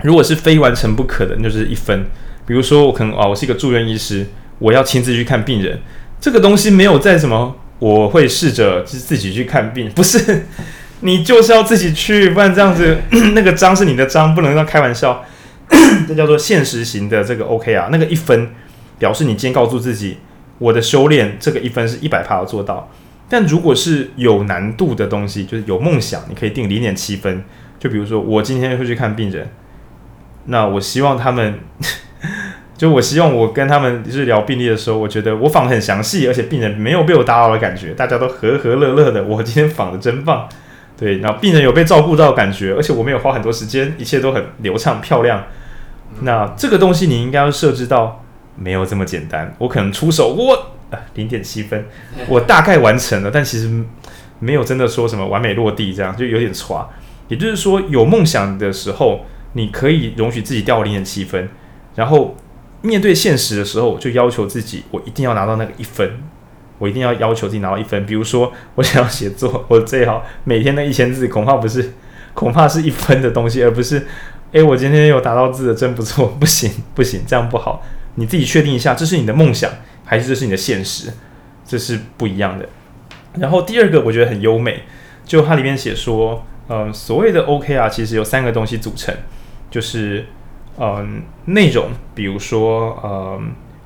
[0.00, 2.06] 如果是非完成不可的，那就是一分。
[2.46, 4.26] 比如说我可能啊，我是一个住院医师，
[4.58, 5.78] 我要亲自去看病人，
[6.18, 10.46] 这个东西没有在什么，我会试着就是自己去看病，不是，
[11.00, 12.96] 你就是要自己去，不然这样子
[13.34, 15.22] 那个章是你的章，不能让开玩笑。
[16.08, 18.50] 这叫做现实型的这个 OK 啊，那个一分
[18.98, 20.18] 表示你今天告诉自己，
[20.58, 22.90] 我的修炼这个一分是一百趴要做到。
[23.28, 27.42] 但如果是有难度的东西，就是有梦想，你可以定零点七分。
[27.78, 29.48] 就比如说我今天会去看病人，
[30.44, 31.58] 那我希望他们，
[32.76, 39.24] 就我希望我跟他们就是聊病例的时候，我觉得我访得很详细，而且病人没有被我打扰的感觉，大家都和和乐乐的。
[39.24, 40.48] 我今天访的真棒，
[40.96, 45.42] 对，然后病人有被照顾到的感觉，而且我没有花很多时间，一切都很流畅漂亮。
[46.20, 48.22] 那这个东西你应该要设置到
[48.56, 49.54] 没有这么简单。
[49.58, 50.72] 我可能出手，我
[51.14, 51.86] 零点七分，
[52.28, 53.68] 我大概完成了，但其实
[54.38, 56.88] 没有真的说什么完美落地，这样就有点差。
[57.28, 61.48] 也就是说，有梦想的时候，你可以容许自己掉零点七分，
[61.94, 62.36] 然后
[62.82, 66.20] 面对现实的时候，就要求自己，我一定要拿到那个一分，
[66.78, 68.04] 我一定要要求自己拿到一分。
[68.04, 71.94] 比如说，我想要写作，我最好每天的一千字，恐怕不是，
[72.34, 74.06] 恐怕是一分的东西，而不是。
[74.52, 76.28] 诶，我今天有打到字的，真不错。
[76.38, 77.82] 不行，不行，这样不好。
[78.16, 79.70] 你自己确定一下，这是你的梦想，
[80.04, 81.10] 还是这是你的现实？
[81.66, 82.68] 这是不一样的。
[83.38, 84.82] 然后第二个，我觉得很优美，
[85.24, 89.14] 就它里面写说，嗯、呃，所谓的 OK 啊其实有三个东西组成，
[89.70, 90.26] 就是
[90.76, 91.06] 嗯、呃，
[91.46, 93.40] 内容，比如说，嗯、呃，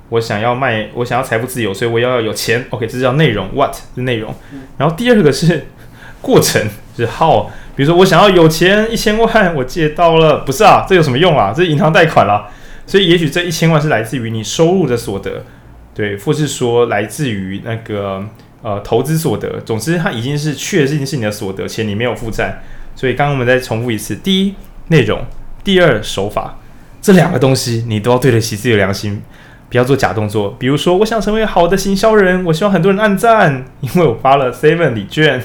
[0.09, 2.65] 我想要卖，我想要财富自由，所以我要有钱。
[2.71, 4.35] OK，这叫内容，What 是内容。
[4.77, 5.67] 然后第二个是
[6.21, 6.61] 过程，
[7.05, 7.47] 是 How。
[7.75, 10.85] 比如说，我想要有钱一千万，我借到了，不是啊？
[10.87, 11.53] 这有什么用啊？
[11.55, 12.47] 这是银行贷款啦。
[12.85, 15.43] 所以，也许这一千万是来自于你收入的所得，
[15.93, 18.23] 对，或是说来自于那个
[18.61, 19.59] 呃投资所得。
[19.65, 22.63] 总之，它已经是确定是你的所得，且你没有负债。
[22.95, 24.55] 所以，刚刚我们再重复一次：第一，
[24.87, 25.19] 内容；
[25.63, 26.57] 第二，手法。
[26.99, 29.21] 这两个东西你都要对得起自己的良心，
[29.69, 30.55] 不要做假动作。
[30.57, 35.41] 比如说，我想成为好的行销人，我希望很多人按赞，因为我发了 seven 礼券，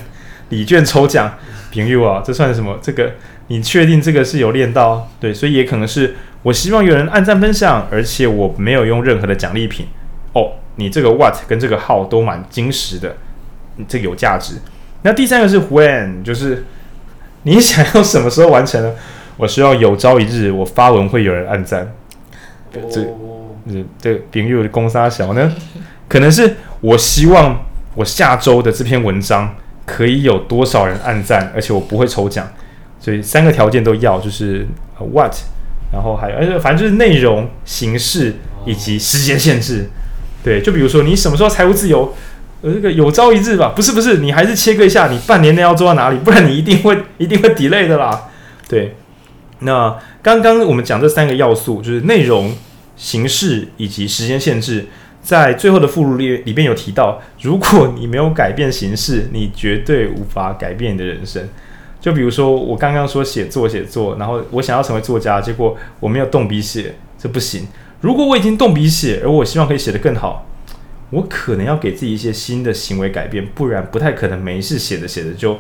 [0.53, 1.35] 礼券抽奖。
[1.75, 2.79] 朋友啊，这算什么？
[2.83, 3.15] 这个
[3.47, 5.09] 你确定这个是有练到？
[5.19, 9.87] 对，所以也可能是我希望有人按赞分享，而且我没有用任何的奖励品。
[10.35, 13.17] 哦，你这个 what 跟这个 how 都蛮精实的，
[13.77, 14.57] 你这个有价值。
[15.01, 16.67] 那第三个是 when，就是
[17.45, 18.93] 你想要什么时候完成呢？
[19.39, 21.91] 我希望有朝一日我发文会有人按赞。
[22.71, 23.03] 这
[23.67, 25.51] 这这朋友的公杀小呢？
[26.07, 29.55] 可能是我希望我下周的这篇文章。
[29.85, 32.49] 可以有多少人按赞，而且我不会抽奖，
[33.01, 34.67] 所以三个条件都要，就是
[35.13, 35.35] what，
[35.93, 39.89] 然后还有，而且反正就是内容、形式以及时间限制。
[40.45, 42.15] 对，就比如说你什么时候财务自由，
[42.63, 43.73] 呃，这个有朝一日吧？
[43.75, 46.17] 不是不是，你还是切割一下，你半年内要做到哪里？
[46.19, 48.31] 不然你一定会 一定会 delay 的啦。
[48.69, 48.97] 对，
[49.61, 52.55] 那刚刚我们讲这三个要素，就是内容、
[52.97, 54.87] 形式以及时间限制。
[55.23, 61.49] 在最后的附录里里边有提到，如果你没有改变形式，你绝对无法改变你的人生。
[62.01, 67.69] 就比如说我刚刚说写作写作，然后我想要成为作家，结果我没有动笔写，这不行。
[68.01, 70.45] 如果我已经动笔写，而我希望可以写得更好，
[71.11, 75.57] 我可能要给自己一些新的行为改变，不然不太可能没事写着写着就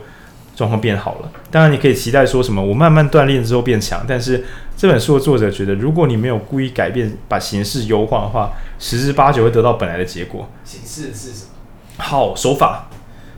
[0.54, 1.30] 状况变好了。
[1.50, 4.44] 当然你可以期待说什么，我慢慢锻炼之后变强，但是。
[4.74, 10.48] 这本书的作者觉得，如果你没有故意改变，把形式优化的话，十之八九会得到本来的结果。
[10.64, 12.02] 形式是什么？
[12.02, 12.88] 好，手法。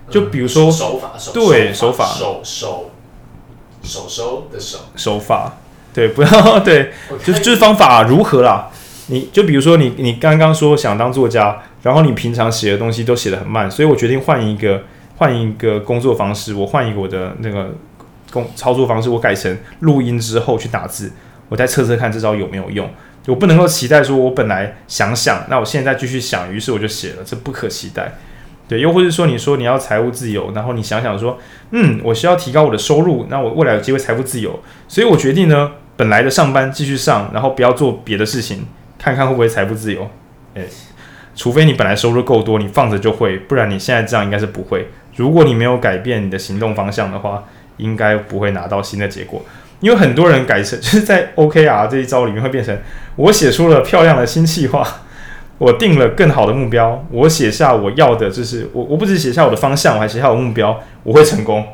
[0.08, 2.90] 就比如说，手法，手对，手法，手手
[3.82, 5.58] 手手的手，手法，
[5.92, 8.70] 对，不要对，就是就是方法如何啦？
[9.08, 14.82] 你就比如说，你你刚刚说想当作家，然后你平常写的东西都写的很慢，所以我决定换一个
[15.16, 17.74] 换一个工作方式，我换一个我的那个
[18.30, 21.12] 工操作方式，我改成录音之后去打字。
[21.48, 22.88] 我再测测看这招有没有用，
[23.26, 28.14] 我不能够期待说，我本来想想，那我现在继续想，于是我就写了，这不可期待。
[28.66, 31.38] 对，又或者说，你说你要财务自由，然后你想想说，
[31.72, 38.64] 嗯，我需要提高我的收入，那我未来有机会财富自由，所以我决定呢，本来的上班继续上，然后不要做别的事情，
[38.98, 40.08] 看看会不会财富自由。
[40.54, 40.66] 诶，
[41.36, 44.88] 除非你本来收入够多，你放着就会，不然你现在这样应该是不会。
[45.16, 47.44] 如果你没有改变你的行动方向的话，
[47.76, 49.44] 应该不会拿到新的结果。
[49.80, 52.76] 因为很多人改成 就是在 OKR 这一招里面会变成，
[53.16, 54.86] 我写出了漂亮的新计划，
[55.58, 61.66] 我定了更好的目标，我写下我要的就是我我不只写下我的方向，我还写下我的目标，我会成功？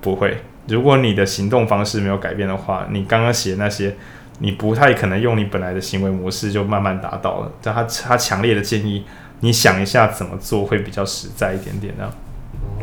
[0.00, 0.38] 不会。
[0.68, 3.96] 如果你的行动方式没有改变的话，你刚刚写那些
[4.38, 7.50] 你不太可能用你本来的行为模式就慢慢达到了。
[7.60, 9.04] 但他他强烈的建议
[9.40, 12.08] 你想一下怎么做会比较实在一点点呢？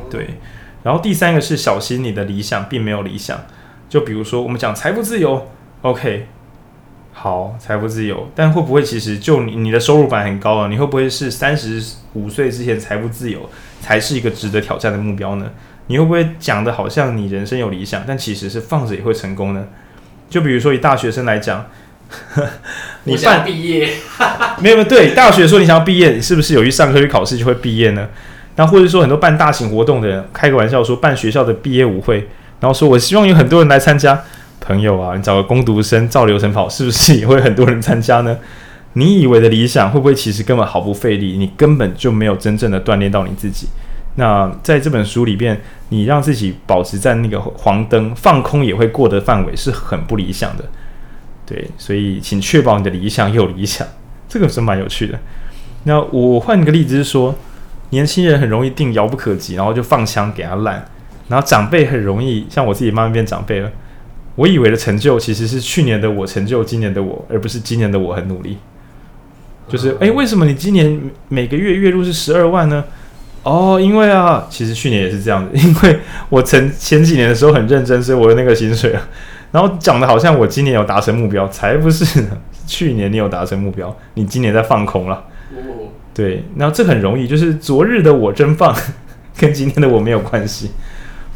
[0.09, 0.39] 对。
[0.83, 3.45] 然后第三个是小心你的理想并没有理想。
[3.89, 5.49] 就比如说我们讲财富自由
[5.81, 6.27] ，OK，
[7.13, 11.81] 好，财富自由，但会不会其实就你你的收入本来很高了，你会不会是三十
[12.13, 15.51] 五岁之前财富自由才是一个值得挑战的目标呢？
[15.87, 19.67] 你会不会讲的好像你人生有理想，但其实是放着也会成功呢？
[20.29, 21.65] 就比如说以大学生来讲，
[23.05, 23.89] 你办毕业，
[24.59, 28.09] 没有没有对大学说你想要毕业，你是不是有一上课去考试就会毕业呢？
[28.57, 32.27] 那或者说很多办大型活动的人开个玩笑说办学校的毕业舞会，
[32.59, 34.21] 然后说我希望有很多人来参加，
[34.59, 38.37] 朋友啊，你找个工读生照流程跑，是不是也会很多人参加呢？
[38.93, 41.37] 你以为的理想会不会其实根本毫不费力？
[41.37, 43.67] 你根本就没有真正的锻炼到你自己。
[44.15, 50.65] 那在这本书里边，你让自己保持在那个黄灯放空也会过的范围是很不理想的，
[51.45, 53.87] 对，所以请确保你的理想有理想，
[54.27, 55.19] 这个是蛮有趣的。
[55.83, 57.35] 那我换个例子是说，
[57.89, 60.85] 年轻人很容易定遥不可及，然后就放枪给他烂，
[61.27, 63.71] 然后长辈很容易像我自己慢慢变长辈了，
[64.35, 68.57] 我以为的成就其实是去年的我成就今年的我，而不是今年的我很努力。
[69.67, 72.83] 就是诶，为什么你今年每个月月入是十二万呢？
[73.43, 79.01] 哦，因为啊，其实去年也是这样子，因为我曾前几年的时候很认真，所以我的那个薪水啊，
[79.51, 82.37] 然后讲的好像我今年有达成目标，才不是呢。
[82.67, 85.23] 去年你有达成目标，你今年在放空了。
[86.17, 88.75] 对，然后这很容易，就是昨日的我真棒，
[89.37, 90.71] 跟今天的我没有关系，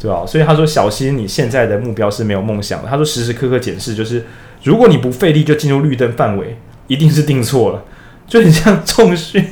[0.00, 0.26] 对吧？
[0.26, 2.88] 所以他说，小心你现在的目标是没有梦想的。
[2.88, 4.24] 他说，时时刻刻检视，就是
[4.64, 6.56] 如果你不费力就进入绿灯范围，
[6.88, 7.84] 一定是定错了。
[8.26, 9.44] 就很像重训，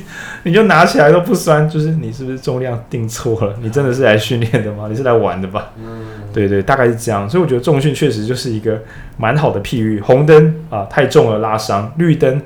[0.43, 3.55] 你就拿起来都不酸，就是你是不是重量定错了？
[3.61, 4.87] 你真的是来训练的吗？
[4.89, 5.71] 你是来玩的吧？
[5.77, 6.01] 嗯，
[6.33, 7.29] 对对，大概是这样。
[7.29, 8.81] 所以我觉得重训确实就是一个
[9.17, 9.99] 蛮好的譬喻。
[9.99, 12.41] 红灯啊，太重了拉伤；绿灯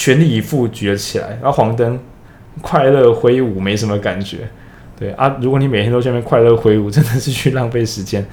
[0.00, 2.00] 全力以赴举了起来，然后黄灯
[2.62, 4.48] 快乐挥舞没什么感觉。
[4.98, 8.26] 对啊，如果你每天都在那边快乐挥舞，真的是去浪费时间。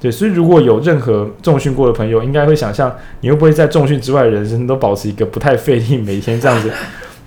[0.00, 6.72] 对，所以如果有任何重训过的朋友，应该会想象，你会不会在重训之外的人生都保持一个不太费力，每天这样子，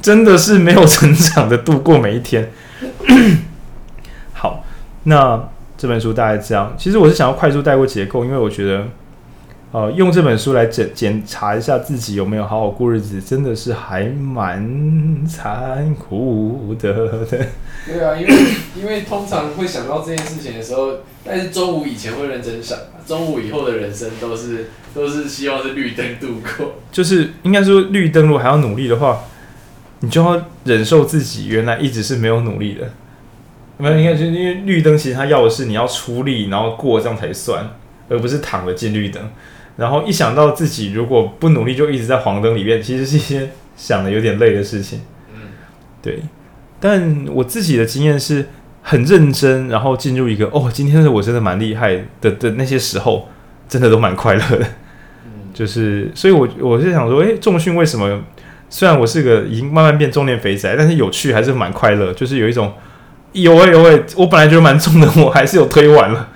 [0.02, 2.50] 真的是没有成长的度过每一天。
[4.34, 4.66] 好，
[5.04, 5.40] 那
[5.78, 6.74] 这本书大概这样。
[6.80, 8.88] 其实我是想要快速带过结构，因为我觉得，
[9.74, 17.28] 呃，用这本书来检检查一下自己有没有好好过日子，真的是还蛮残酷的。
[17.84, 18.34] 对啊，因为
[18.76, 21.00] 因为通常会想到这件事情的时候。
[21.26, 26.76] 但是中午以前会认真想，中午以后的人生都是都是希望是绿灯度过。
[26.92, 29.24] 就是应该说绿灯，如果还要努力的话，
[30.02, 32.90] 你就要忍受自己原来一直是没有努力的。
[33.78, 37.70] 没有，应该就是因为绿灯其实它要的是你要出力，然后过这样才算，
[38.10, 39.24] 而不是躺着进绿灯。
[39.78, 45.02] 然后一想到自己如果不努力就一直在黄灯里面，其实是一些想的有点累的事情。
[45.34, 45.40] 嗯，
[46.02, 46.20] 对。
[46.80, 48.46] 但我自己的经验是。
[48.86, 53.30] 很认真，然后进入一个哦，今天的我真的蛮厉害的的那些时候，
[53.70, 54.66] 真的都蛮快乐的。
[55.24, 58.22] 嗯，就是，所以我我是想说，诶，重训为什么？
[58.70, 62.12] 虽然我是个已经慢慢变中年肥仔，但是有趣还是蛮快乐。
[62.12, 62.74] 就是有一种，
[63.32, 66.28] 有诶有诶，我本来觉得蛮重的，我还是有推完了。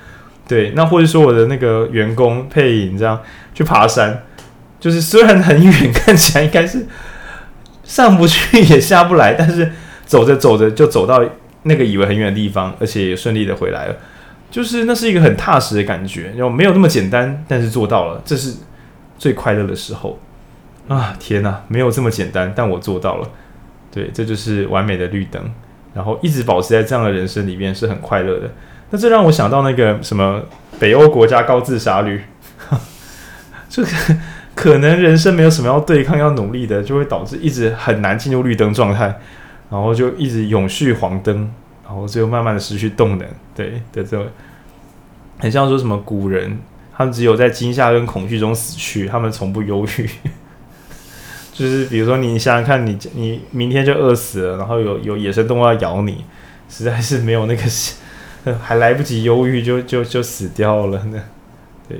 [0.47, 3.21] 对，那或者说我的那个员工配影这样
[3.53, 4.23] 去爬山，
[4.79, 6.85] 就是虽然很远，看起来应该是
[7.83, 9.71] 上不去也下不来，但是
[10.05, 11.23] 走着走着就走到。
[11.63, 13.95] 那个以为很远的地方，而且也顺利的回来了，
[14.49, 18.53] 就是那是一个很踏实的感觉，然后没有那么简单，但是做到了，这是
[19.17, 20.17] 最快乐的时候
[20.87, 21.13] 啊！
[21.19, 23.29] 天哪，没有这么简单，但我做到了，
[23.91, 25.43] 对，这就是完美的绿灯，
[25.93, 28.49] 然后一直保持在这样的人生里面是很快乐的。
[28.89, 30.41] 那这让我想到那个什么
[30.79, 32.23] 北欧国家高自杀率，
[33.69, 33.89] 这个
[34.55, 39.19] 可能人生没有什么要对抗、要努力的，就会导致一直很难进入绿灯状态。
[39.69, 41.51] 然后就一直永续黄灯，
[41.83, 44.25] 然后最后慢慢的失去动能，对的这种，
[45.39, 46.57] 很像说什么古人，
[46.95, 50.09] 他们只有在惊吓跟恐惧中死去，他们从不忧郁。
[51.51, 56.23] 就是比如说你想想看你，你你明天就饿死了，然后有有野生动物要咬你，
[56.69, 57.61] 实在是没有那个，
[58.61, 61.23] 还来不及忧郁就就就死掉了呢。
[61.87, 61.97] 对。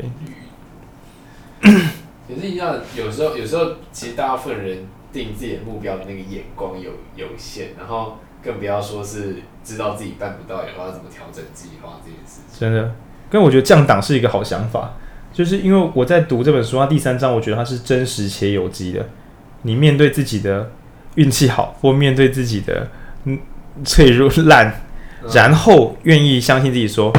[2.29, 4.85] 也是你像有时候有时候其实大部分人。
[5.13, 12.59] 定自己的目标的那个眼光有有限，然后更不要说是知道自己办不到，也不知道怎么调整计划这件事情。
[12.59, 12.93] 真的，
[13.29, 14.95] 跟我觉得降档是一个好想法，
[15.31, 19.07] 就是因为我在读这本书，它第三章我觉得它是真实且有机的。
[19.61, 20.69] 你面对自己的
[21.15, 22.89] 运气好，或面对自己的
[23.23, 23.39] 嗯
[23.85, 24.81] 脆弱烂，
[25.33, 27.11] 然后愿意相信自己说：“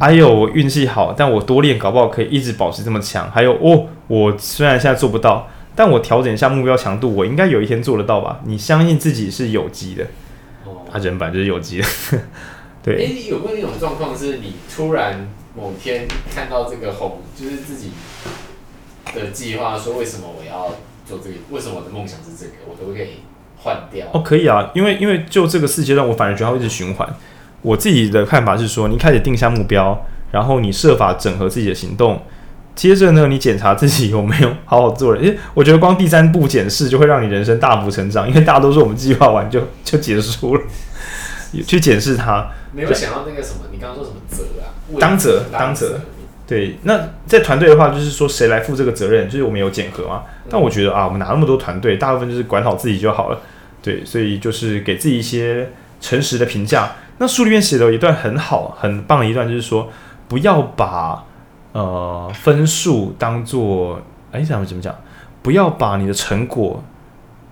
[0.00, 8.40] 哎呦，我运气好，但我多练，搞不好可以一直保持这么强。”还有哦，我虽然现在做不到，但我调整一下目标强度，我应该有一天做得到吧？
[8.44, 10.04] 你相信自己是有机的，
[10.64, 11.88] 哦，他人版就是有机的，
[12.82, 12.94] 对。
[12.96, 17.90] 哎、欸，有没有那种状况，是你突然某天看到这个红，就是自己
[19.14, 20.74] 的计划，说为什么我要
[21.06, 21.36] 做这个？
[21.50, 22.52] 为什么我的梦想是这个？
[22.68, 23.20] 我可不可以
[23.58, 24.06] 换掉？
[24.12, 27.06] 哦，可以啊，因为因为就这个四阶段，我反而觉得它会一直循环。
[27.62, 32.22] 我自己的看法是说，你开始定下目标，然后你设法整合自己的行动，
[32.74, 35.22] 接着呢，你检查自己有没有好好做人。
[35.22, 40.62] 诶，我觉得光第三步检视就会让你人生大幅成长，因为大多数我们计划完就就结束了。
[41.66, 44.70] 去检视它，没有想到那个什么，你刚刚说什么责啊？
[45.00, 46.00] 当责，当责。
[46.46, 49.28] 对，那在团队的话，就是说谁来负这个责任？
[49.28, 50.22] 就是我们有检核嘛。
[50.48, 53.40] 但我觉得啊，我们哪那么多团队，大部分就是管好自己就好了。
[53.82, 55.70] 对，所以就是给自己一些
[56.00, 56.92] 诚实的评价。
[57.20, 59.90] 那书里面写的一段很好、很棒的一段，就是说
[60.26, 61.22] 不要把
[61.72, 64.00] 呃分数当做
[64.32, 64.94] 哎，怎么怎么讲？
[65.42, 66.82] 不要把你的成果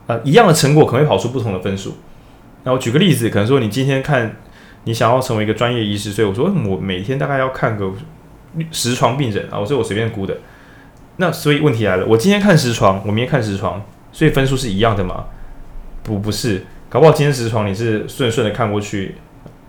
[0.06, 1.98] 呃一样的成果可能会跑出不同的分数。
[2.64, 4.36] 那我举个例子，可能说你今天看
[4.84, 7.92] 你想要成为一个专业医师，所以我说我每天大概要看个
[8.70, 10.34] 十床病人啊，我说我随便估的。
[11.16, 15.26] 那所以问题来了，我今天看十床，我明天看十床，所以分数是一样的吗？
[16.02, 19.16] 不，不是，搞不好今天十床你是顺顺的看过去，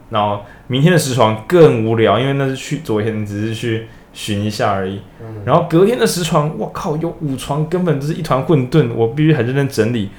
[0.10, 5.00] 然后明天的十床更无聊，因为那是去昨天你只是去巡一下而已。
[5.46, 10.10] 然后隔天的十床，我靠，有五床根本就是一团混沌，我必须很认真整理。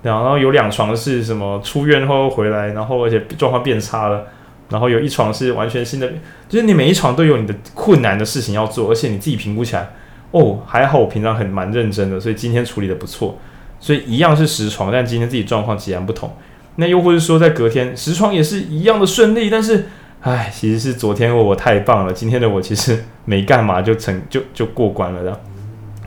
[0.00, 4.26] 然后有两床是什么出院后回来，然后而且状况变差了，
[4.68, 6.08] 然后有一床是完全新的，
[6.48, 9.90] 就是你每一床都有你的困难的事情要做，而且你自己评估起来，
[10.30, 13.38] 哦，还好我平常很蛮认真的，所以今天处理的不错，
[13.80, 16.30] 所以一样是十床，但今天自己状况截然不同。
[16.78, 19.86] 那又或者说在隔天实创也是一样的顺利，但是，
[20.22, 25.40] 唉，其实是昨天我太棒了，今天的我其实没干嘛就成就就过关了的，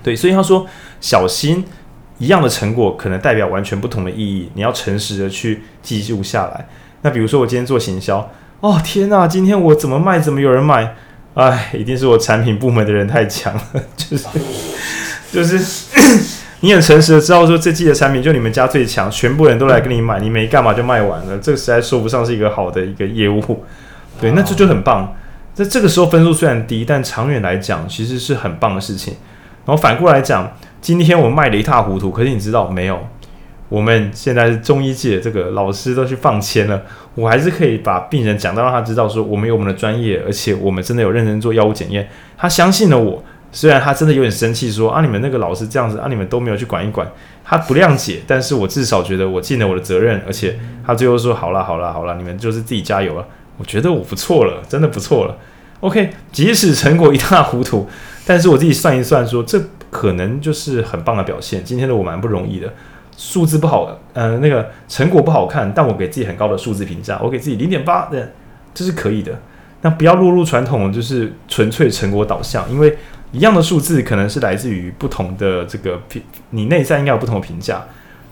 [0.01, 0.65] 对，所以他说
[0.99, 1.63] 小心。
[2.17, 6.67] 一样的成果可能代表完全不同的意义，你要诚实的去记录下来。
[7.01, 10.93] 那比如说我今天做行销，哦天呐，今天我怎么卖怎么有人买？
[11.33, 14.27] 哎，一定是我产品部门的人太强了，就是
[15.31, 15.57] 就是
[16.61, 23.65] 你很诚实的知道说这季的产品就你们家最强，全部人都来跟你买，你没干嘛就卖完了，这个实在说不上是一个好的一个业务。
[24.19, 25.15] 对，那这就很棒。
[25.53, 29.15] 在这个时候分数虽然低，但长远来讲其实是很棒的事情。
[29.65, 30.51] 然后反过来讲。
[30.81, 32.99] 今天我卖得一塌糊涂，可是你知道没有？
[33.69, 36.81] 我们现在是中医界，这个老师都去放签了，
[37.13, 42.09] 我还是可以把病人讲到让他知道说我们有我们的专业，而且我们真的有认真做药物检验。
[42.35, 47.07] 他相信了我，虽然他真的有点生气，说啊你们那个老师这样子啊你们都没有去管一管，
[47.43, 48.21] 他不谅解。
[48.25, 53.25] 但是我至少觉得我尽了我的责任，而且他最后说好了好了好了，你们就是自己加油了。
[53.57, 55.37] 我觉得我不错了，真的不错了。
[55.81, 57.87] OK，即使成果一塌糊涂，
[58.25, 59.61] 但是我自己算一算说这。
[59.91, 61.61] 可能就是很棒的表现。
[61.65, 62.73] 今天的我蛮不容易的，
[63.17, 68.25] 数字不好，呃，那个成果不好看，但我给自己很高的数字评价，我给自己零点八，对，
[68.73, 69.37] 这是可以的。
[69.81, 72.97] 那不要落入传统，就是纯粹成果导向，因为
[73.31, 77.85] 一样的数字可能是来自于不同的这个评，你内在应该有不同的评价。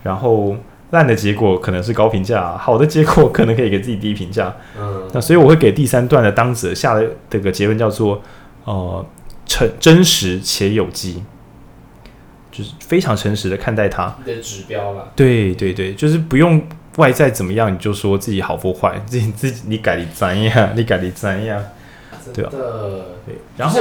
[0.04, 0.56] 然后
[0.92, 4.56] 烂的结果可能是高评价，好的结果可能可以给自己低评价。
[4.80, 8.22] 嗯，那所以我会给第三段的当责下的这个结论叫做，
[8.66, 9.06] 呃，
[9.46, 11.24] 诚真实且有机。
[12.52, 15.12] 就是非常诚实的看待它的指标了。
[15.16, 16.62] 对对对，就是不用
[16.98, 21.64] 外在怎么样，你就说自己好或坏，自己自己你改你怎样，你改你怎样，
[22.34, 22.50] 对吧？
[23.26, 23.36] 对。
[23.58, 23.80] 然后，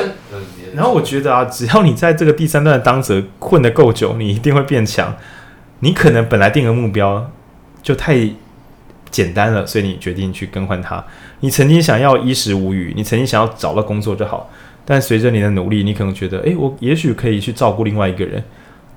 [0.75, 5.15] 然后我觉得啊，只要你在这个第三段的当责混得够久，你一定会变强。
[5.81, 7.31] 你可能本来定个目标
[7.83, 8.29] 就太
[9.11, 11.05] 简单了，所以你决定去更换它。
[11.41, 14.51] 你曾经想要衣食无虞，你曾经想要找到工作就好，
[14.85, 18.43] 但随着你的努力，你可能觉得，诶，我也许可以去照顾另外一个人。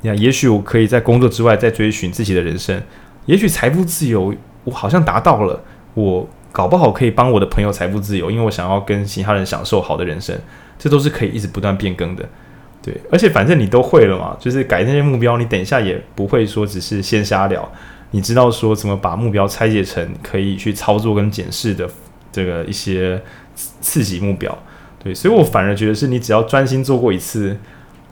[0.01, 2.81] 你看，也许我可以在工作之外再追寻自己的人生，
[3.27, 4.33] 也许财富自由
[4.63, 5.61] 我好像达到了，
[5.93, 10.37] 我搞不好可以帮我的朋友财富自由，因为我想要跟其他人享受好的人生，
[10.77, 12.27] 这都是可以一直不断变更的，
[12.81, 17.71] 对，而且反正你都会了嘛，就是改那些目标，你等一下也不会说只是先瞎聊，
[18.11, 21.89] 你知道说怎么把目标拆解成可以去操作跟检视的
[22.31, 23.21] 这个一些
[23.55, 24.57] 刺激目标，
[25.03, 27.57] 对，所以我反而觉得是你只要专心做过一次。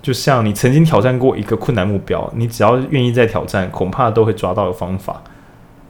[0.02, 5.22] 就像你曾经挑战过一个困难目标，你只要愿意再挑战，恐怕都会抓到的方法。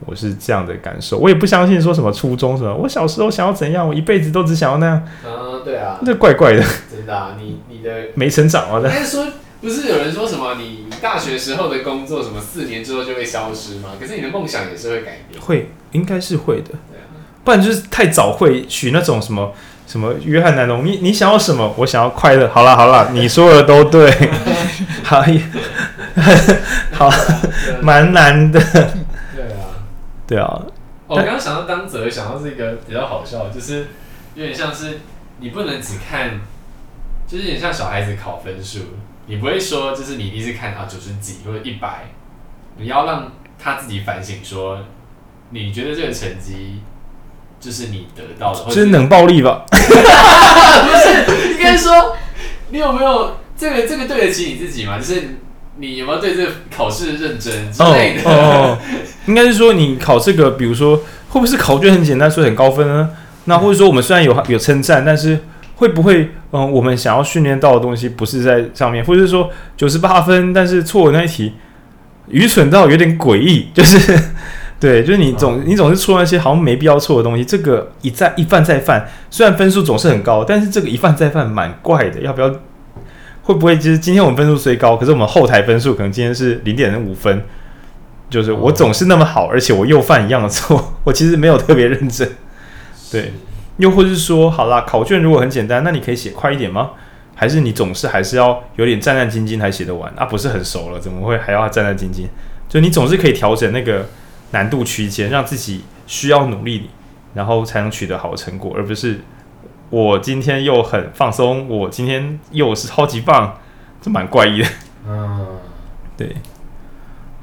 [0.06, 5.02] 我是这样的感受，我也不相信说什么初衷什么，我小时候想要怎样，我一辈子都只想要那样。
[5.24, 6.62] 嗯，对啊，这怪怪的。
[6.90, 8.78] 真的啊，你你的 没成长啊？
[8.78, 9.26] 应该说
[9.60, 13.90] 不是有人说什么，你大学时候的工作什么四年之后就会消失吗？
[14.00, 15.40] 可是你的梦想也是会改变。
[15.40, 16.70] 会，应该是会的。
[16.90, 17.06] 对啊，
[17.44, 19.52] 不然就是太早会许那种什么。
[19.86, 21.74] 什么约翰南农，你你想要什么？
[21.76, 22.48] 我想要快乐。
[22.50, 24.08] 好了好了， 你说的都对，
[25.02, 25.20] 好，
[26.92, 27.10] 好，
[27.82, 28.60] 蛮难的。
[30.30, 30.62] 对啊。
[31.08, 33.88] 我刚刚想到当责，想到这个比较好笑，就是
[34.34, 35.00] 有点像是
[35.40, 36.40] 你不能只看，
[37.26, 38.78] 就是有点像小孩子考分数，
[39.26, 42.04] 你不会说就是你一定是看啊九十几或者一百，
[42.76, 44.78] 你要让他自己反省说，
[45.50, 46.80] 你觉得这个成绩。
[47.60, 49.66] 就是你得到的，就是冷暴力吧？
[49.68, 52.16] 不是，应该说
[52.70, 54.96] 你有没有这个这个对得起你自己嘛？
[54.96, 55.36] 就是
[55.80, 58.30] 你有没有对这个考试认真之类的？
[58.30, 58.78] 哦，哦，
[59.26, 63.08] 应该是说你考这个，比如说会不会是考卷很简单，所以很高分呢？
[63.46, 65.38] 那或者说我们虽然有有称赞，但是
[65.76, 71.54] 会不会嗯，我们想要训练到的东西不是在上面，或者是说九十八分，但是错的那一题
[72.28, 74.18] 愚蠢到有点诡异，就是。
[74.80, 82.50] 对，就是你总你总是错那些好像没必要错的东西，这个一再一犯再犯，虽然分数总是很高，但是这个一犯再犯蛮怪的，要不要？
[83.42, 87.44] 会不会其实今天我们分数虽高，可是我们后台分数可能今天是零点五分，
[88.28, 92.28] 就是我总是那么好，而且我又犯一样的错，我其实没有特别认真。
[93.10, 93.32] 对，
[93.78, 96.90] 又或是说，好啦，考卷如果很简单，那你可以写快一点吗？
[97.34, 100.12] 还是你总是还是要有点战战兢兢才写得完？
[100.16, 102.26] 啊，不是很熟了，怎么会还要战战兢兢？
[102.68, 104.06] 就你总是可以调整那个。
[104.52, 106.90] 难度区间，让自己需要努力，
[107.34, 109.20] 然后才能取得好的成果，而不是
[109.90, 113.58] 我今天又很放松，我今天又是超级棒，
[114.00, 114.68] 这蛮怪异的。
[115.06, 115.46] 嗯，
[116.16, 116.36] 对。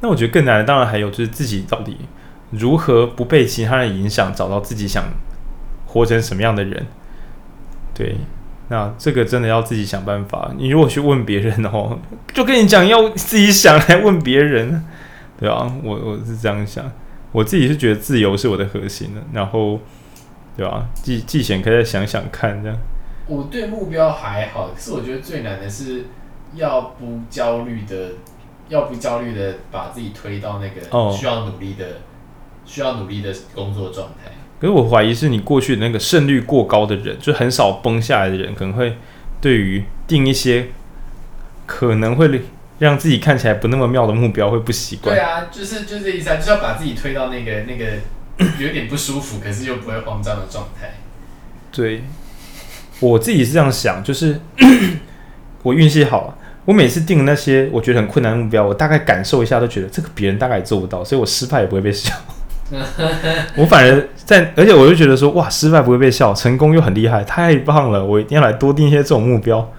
[0.01, 1.97] 那我觉得更难的，当然还有就是自己到底
[2.51, 5.03] 如何不被其他人影响，找到自己想
[5.85, 6.85] 活成什么样的人。
[7.93, 8.15] 对，
[8.69, 10.51] 那这个真的要自己想办法。
[10.57, 11.99] 你如果去问别人哦，
[12.33, 14.85] 就跟你讲要自己想来问别人。
[15.39, 16.83] 对啊，我我是这样想，
[17.31, 19.79] 我自己是觉得自由是我的核心的，然后，
[20.57, 20.89] 对吧、啊？
[20.95, 22.77] 季季贤可以再想想看，这样。
[23.27, 26.05] 我对目标还好，可是我觉得最难的是
[26.55, 28.13] 要不焦虑的，
[28.69, 31.89] 要不焦虑的把自己推到那个需要努力的、哦、
[32.65, 34.31] 需要努力的工作状态。
[34.59, 38.97] 可是我怀疑是你过去的那个胜率过高的人，就很少崩下来的人，可能会
[39.39, 40.69] 对于定一些
[41.65, 42.41] 可能会。
[42.79, 45.15] 让自己看起来不那么妙的目标会不习惯。
[45.15, 47.85] 对啊，就是就这意思啊，就是要把自己推到那个那个
[48.59, 50.95] 有点不舒服，可是又不会慌张的状态。
[51.71, 52.03] 对，
[52.99, 54.39] 我自己是这样想，就是
[55.63, 62.13] 我运气好，我每次定那些我觉得很困难的目标，我大概感受一下都觉得这个别人大概也做不到，所以我失败也不会被笑。
[63.55, 68.03] 我反而在，而且我就觉得说，哇，失败不会被笑，成功又很厉害，太棒了！
[68.03, 69.71] 我一定要来多定一些这种目标。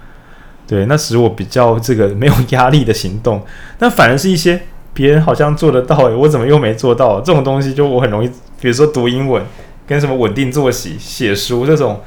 [0.66, 3.44] 对，那使我比较这个没有压力的行动，
[3.78, 4.60] 那反而是一些
[4.94, 7.20] 别人好像做得到，诶，我怎么又没做到？
[7.20, 8.30] 这种东西就我很容易，
[8.60, 9.42] 比如说读英文，
[9.86, 12.00] 跟什么稳定作息、写书这种，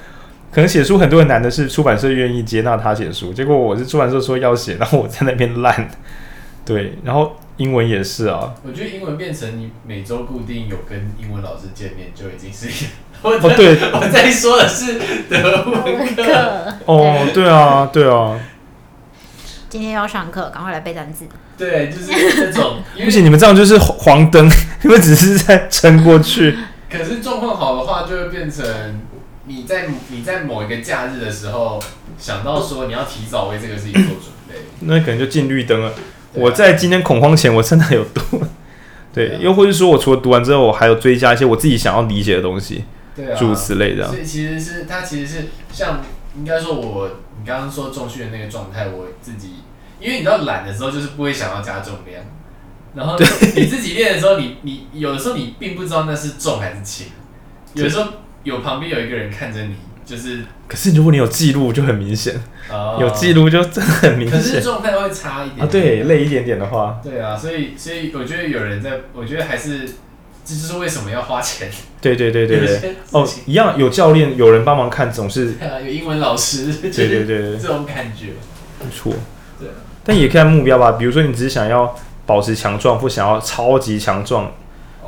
[0.52, 5.89] 可能写书很多人难的是出版社愿意接纳他写书，结果我是出版社说要写，然后我在那边烂。
[6.64, 8.54] 对，然后英文也是啊。
[8.64, 12.86] 我觉得英文变成你每周固定有跟英文老师见面，就已经是。
[13.24, 16.74] 哦，对，我在说的是德文课。
[16.86, 18.39] 哦，对啊，对啊。
[19.72, 21.24] 今天要上课，赶快来背单词。
[21.58, 22.80] 对，就是这种。
[23.06, 24.46] 不行，你们这样就是黄灯，
[24.84, 26.58] 你们只是在撑过去。
[26.90, 28.66] 可是状况好的话，就会变成
[29.46, 31.82] 你在你在某一个假日的时候
[32.18, 35.94] 想到说你要提早为这个事情做准备，那可能就进绿灯了。
[36.34, 38.44] 我在今天恐慌前，我真的有读。
[39.16, 42.84] 对，又或是说我除了读完之后，我还有追加一些我自己想要理解的东西，
[43.16, 44.06] 对诸如此类的。
[44.06, 46.02] 所以其实是它其实是像
[46.36, 47.10] 应该说我。
[47.42, 49.56] 你刚刚说重训的那个状态，我自己，
[50.00, 52.24] 因为你知道懒的时候就是不会想要加重量，
[52.94, 53.18] 然后
[53.56, 57.08] 你自己练的时候你，你你有的时候你并不知道那是重还是轻，
[57.74, 58.12] 有的时候
[58.44, 59.76] 有旁边有一个人看着你，
[60.06, 62.39] 就是，可是如果你有记录就很明显，
[62.70, 69.89] 哦、有记录就真的很明显，可是状态会差一点，点，啊，对，累一点点的话，对啊，所以所以我觉得有人在，我觉得还是。
[70.52, 71.70] 这就是为什么要花钱。
[72.02, 72.95] 对对对对对。
[73.12, 75.54] 哦，一样有教练，有人帮忙看，总是。
[75.54, 76.74] 对啊，有英文老师。
[76.74, 77.58] 对对对对。
[77.58, 78.34] 这种感觉。
[78.80, 79.14] 不错。
[79.58, 79.70] 对。
[80.04, 81.95] 但也看目标吧，比如说你只是想要
[82.26, 84.52] 保持强壮，不想要超级强壮。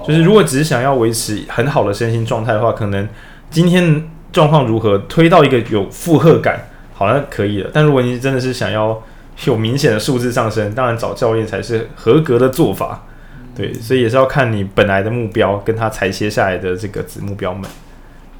[0.07, 3.09] 就是如果只是想要维持很好的身心状态的话，可能
[3.49, 7.69] 今天状况如何推到一个有负荷感，好像可以了。
[7.73, 9.01] 但如果你真的是想要
[9.45, 13.03] 有明显的数字上升，当然找教练才是合格的做法。
[13.55, 17.63] 对，所以也是要看你本来的目标跟他裁切下来的这个子目标们。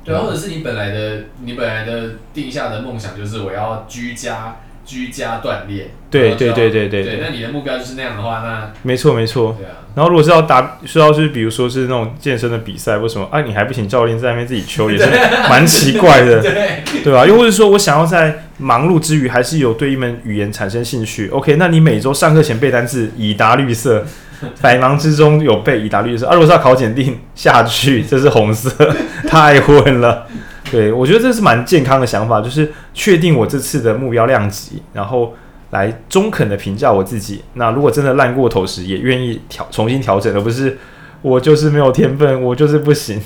[0.03, 5.91] 对，或者是你本来的你本来的定下的梦想就是我要居家居家锻炼。
[6.09, 7.19] 对对对对对对。
[7.21, 9.55] 那你的目标就是那样的话，那没错没错。
[9.57, 9.77] 对啊。
[9.95, 13.41] 然后如果是要打，需要就是比如说是那种健身的比赛，为什么啊？
[13.41, 15.05] 你还不请教练在那边自己求，也是
[15.47, 17.25] 蛮奇怪的， 对对吧？
[17.25, 21.29] 又或者说我想要在忙碌之余，还是有对一门语言产生兴趣。
[21.29, 24.03] OK，那你每周上课前背单词，以达绿色。
[24.61, 28.69] 百忙之中有背已达绿色，啊，如果是要考检定下去， 这是红色，
[29.27, 30.27] 太混了。
[30.71, 35.33] 对，我觉得这是蛮健康的想法，就是确定我这次的目标量级，然后
[35.69, 37.43] 来中肯的评价我自己。
[37.53, 40.77] 那如果真的烂过头时，也愿意调重新调整，而不是
[41.21, 43.21] 我就是没有天分，我就是不行。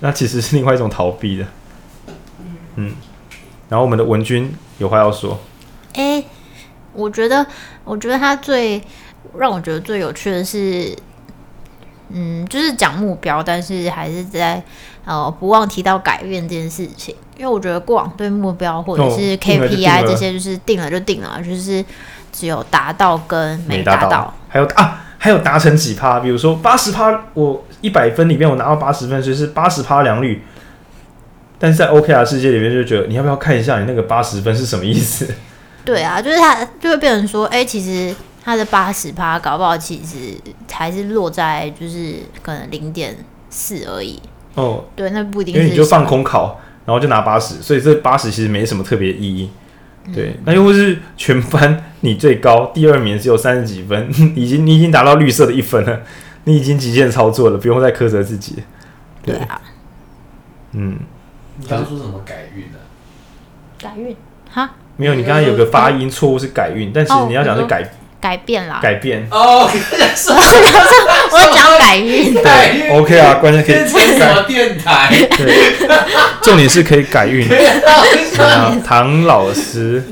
[0.00, 1.44] 那其实是另外一种逃避的。
[2.76, 2.92] 嗯，
[3.68, 5.40] 然后我们的文君有话要说。
[5.94, 6.26] 诶、欸，
[6.92, 7.46] 我觉得，
[7.84, 8.80] 我觉得他最
[9.38, 10.96] 让我觉得最有趣的是。
[12.12, 14.60] 嗯，就是讲目标，但是还是在
[15.04, 21.84] 呃不忘提到改变这件事情，因为我觉得过往对目标或者是 KPI 这些就是定了就定了，就是
[22.32, 30.42] 只有达到跟没达到，到，还有啊还有达成几趴，比如说八十趴，我一百分里面我拿到八十分，所以是八十趴良率，
[31.60, 35.32] 但是在 OKR 世界里面就觉得你要不要看一下你那个八十分是什么意思？
[35.84, 38.12] 对啊，就是他就会变成说，哎、欸，其实。
[38.50, 40.34] 他的八十趴搞不好其实
[40.72, 43.16] 还是落在就是可能零点
[43.48, 44.20] 四而已。
[44.56, 45.60] 哦，对，那不一定是。
[45.60, 49.48] 因为你就放空考，然后就拿八十，所以这八十其实没什么特别意义。
[50.12, 56.00] 对，嗯、那又或是全班你最高，第二名只有三十几分， 已经你已经达到绿色的一分了，
[56.42, 58.56] 你已经极限操作了，不用再苛责自己。
[59.22, 59.62] 对，对啊。
[60.72, 60.98] 嗯。
[61.58, 62.78] 你刚刚说什么改运呢？
[63.78, 64.16] 改运？
[64.50, 64.72] 哈？
[64.96, 67.88] 没有，你刚刚有个发音错误是改运，但其实你要讲是改。
[68.20, 69.66] 改变啦，改变哦，
[71.32, 75.08] 我讲改运，对，OK 啊，关键可以什么电台？
[75.38, 75.88] 对，
[76.42, 77.48] 重点是可以改运。
[78.38, 80.02] 啊唐老师，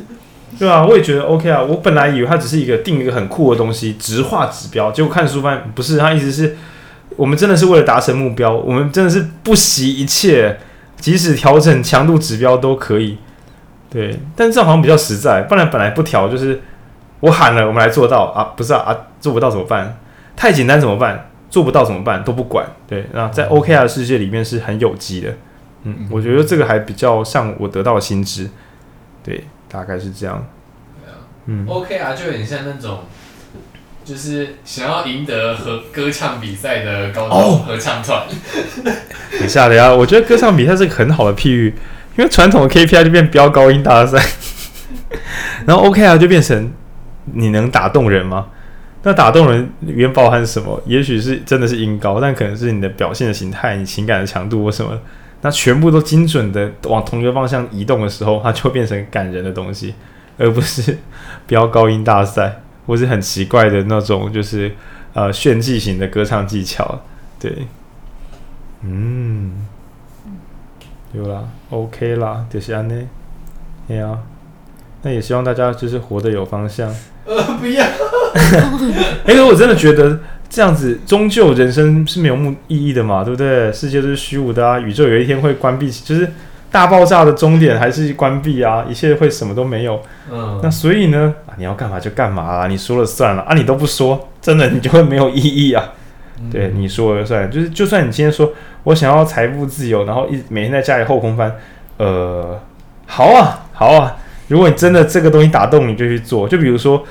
[0.58, 1.62] 对啊，我也觉得 OK 啊。
[1.62, 6.56] 我本来以为他只是一个定一个很酷的东西，直化指标，结果看书发现不是，他意思是
[7.16, 10.58] 我们真的是为了达成目标，我们真的是不惜一切，
[10.98, 13.18] 即使调整强度指标都可以。
[13.90, 16.62] 对，但这样好像比较实在，不然本来不调就是。
[17.20, 18.54] 我喊了，我们来做到啊！
[18.56, 19.98] 不是啊，啊，做不到怎么办？
[20.36, 21.30] 太简单怎么办？
[21.50, 22.22] 做不到怎么办？
[22.22, 22.64] 都不管。
[22.86, 25.30] 对，那在 OKR 的世界里面是很有机的。
[25.82, 28.48] 嗯，嗯，我觉得这个还比较像我得到的薪资。
[29.24, 30.46] 对，大概是这样。
[31.02, 31.16] 对啊，
[31.46, 33.00] 嗯，OKR 就有点像那种，
[34.04, 38.22] 就是想要赢得和歌唱比赛的高中合唱团。
[38.84, 38.94] 等
[39.44, 41.74] 一下，等下，我觉得歌唱比赛是个很好的譬喻，
[42.16, 44.22] 因为传统的 KPI 就变飙高音大赛，
[45.66, 46.72] 然后 OKR 就变成。
[47.34, 48.48] 你能打动人吗？
[49.04, 50.80] 那打动人里面包含什么？
[50.84, 54.98] 也许是真的是音高，但可能是你的表现的形态、你情感的强度或什么。
[55.40, 59.94] 那全部都精准的往同一个方向移动的时候，它就变成感人的东西，
[60.36, 60.98] 而不是
[61.46, 64.72] 飙高音大赛，或是很奇怪的那种，就是
[65.14, 67.00] 呃炫技型的歌唱技巧。
[67.38, 67.68] 对，
[68.82, 69.64] 嗯，
[71.12, 73.08] 有啦，OK 啦，就是安呢，
[73.86, 74.18] 对啊，
[75.02, 76.92] 那也希望大家就是活得有方向。
[77.28, 77.84] 呃，不要。
[79.26, 80.18] 哎、欸，我真的觉得
[80.48, 83.70] 这样子，终究人生是没有目意义的嘛，对不对？
[83.72, 86.30] 世界都是虚无的啊，宇宙有一天会关闭，就是
[86.70, 90.00] 大爆炸的终点还是关闭啊，一切会什么都没有。
[90.32, 95.92] 嗯，那所以呢，啊，你要干嘛就干嘛啦，你说了算了啊，你都不说，真的你就会没有意义啊。
[96.40, 98.52] 嗯、对，你说了算，就是就算你今天说
[98.84, 101.54] 我想要财富自由，然后一每天在家里后空翻，
[101.98, 102.58] 呃，
[103.06, 104.16] 好啊，好啊。
[104.48, 106.48] 如果你真的这个东西打动你，就去做。
[106.48, 107.02] 就比如说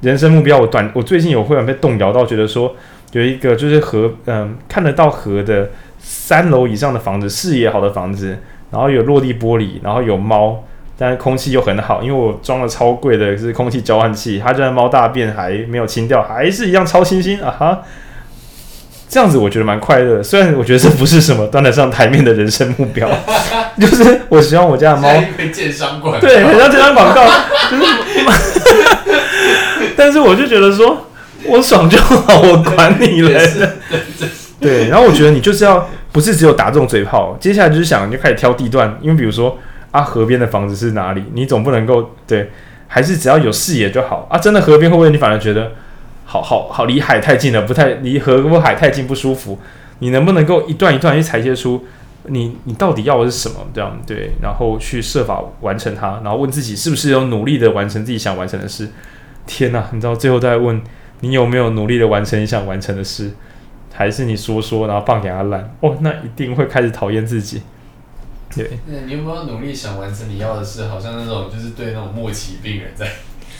[0.00, 2.74] 人生目标，我短我最近有忽然被动摇到，觉得说
[3.12, 8.38] 有一个就是河，嗯，看得到河的三楼以上的房子，视野好的房子，
[8.70, 10.62] 然后有落地玻璃，然后有猫，
[10.96, 17.82] 但是空气又很好，因为我装了超贵的是空气交换器，它就算猫大便还没有清掉，还是一样超清新啊哈。
[19.08, 23.08] 这样子我觉得蛮快乐，虽然我觉得这不是什么端得上台面的人生目标，
[23.78, 27.24] 就是我希望我家的猫被建商管，对，很像建商广告，
[27.70, 27.84] 就是，
[29.96, 31.06] 但是我就觉得说，
[31.44, 33.40] 我爽就好，我管你了，
[34.58, 39.56] 对，然后我觉得你就是要不是只有打这种嘴炮，接下来就是想就开始挑地段，因为比如说
[39.92, 42.50] 啊，河边的房子是哪里，你总不能够对，
[42.88, 44.26] 还是只要有视野就好。
[44.28, 45.70] 啊，真的河边会不会你反而觉得？
[46.34, 49.56] 好好好，离海太近了，不太离河或海太近不舒服。
[50.00, 51.84] 你能不能够一段一段去裁切出
[52.24, 53.64] 你你到底要的是什么？
[53.72, 58.90] 这样对，然后去设法完成它，然后问自己是不是有努力的完成自己想完成的事。
[59.46, 60.82] 天哪，你知道最后再问
[61.20, 63.30] 你有没有努力的完成你想完成的事，
[63.92, 65.72] 还是你说说然后放给他烂？
[65.78, 67.62] 哦，那一定会开始讨厌自己。
[68.56, 70.86] 对，那你有没有努力想完成你要的事？
[70.86, 73.06] 好像那种就是对那种末期病人在。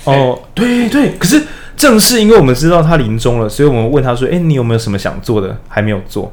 [0.05, 1.43] 哦，对对，可是
[1.77, 6.33] 正是因为我们知道他临终了，所以我们问他说：“哎，你有没有什么想做的还没有做？”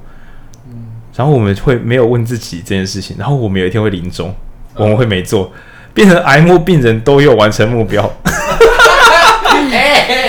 [0.69, 4.33] 嗯，然后我们会没有问自己这件事情，然后我们有一天会临终，
[4.75, 5.51] 我们会没做，
[5.93, 8.11] 变成癌末病人都有完成目标。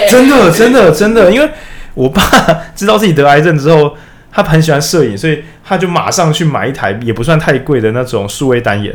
[0.08, 1.48] 真的，真的，真的，因为
[1.94, 2.22] 我爸
[2.76, 3.96] 知道自己得癌症之后，
[4.30, 8.94] 他很喜欢摄影，所以他就马上去买一台也不算太贵的那种数位单眼。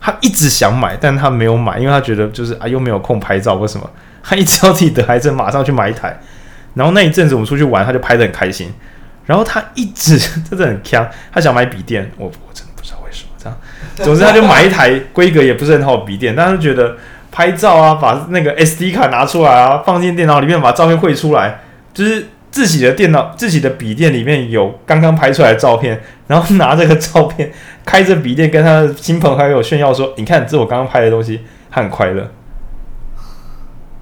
[0.00, 3.88] 他一直想买，但他没有买，因为他觉得就是啊，又没有空拍照或什么。
[4.22, 6.18] 他一知道自己得癌症，马上去买一台。
[6.74, 8.72] 然后那一阵子我们出去玩，他就拍得很开心。
[9.26, 13.56] 然后他一直真的很强，他想买笔电，我我真的不知道为什么这样。
[13.96, 16.96] 总之他就买一台规格也不是很好的笔电，但是觉得
[17.30, 21.60] 拍照啊，把那个 SD 卡拿出来啊，放进电脑里面，把照片汇出来，
[21.92, 22.26] 就是。
[22.50, 27.48] 自己的电脑、自己的笔电里面有刚刚拍出来的照片，然后拿这个照片，
[27.90, 31.40] 开着笔电跟他的亲朋好友炫耀说：“你看，这是我刚刚拍的东西。”
[31.72, 32.30] 他很快乐。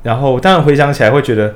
[0.03, 1.55] 然后当然回想起来会觉得，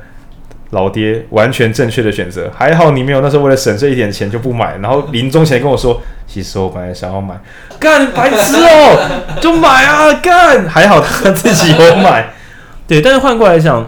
[0.71, 2.51] 老爹完全正确的选择。
[2.57, 7.39] 还好你没有那时候为了省这一点钱就不买，然后临终前跟我说：“其实我本来想要买，
[7.79, 12.31] 干白痴哦， 就买啊，干！”还好他自己有买。
[12.89, 13.87] 对，但是换过来讲。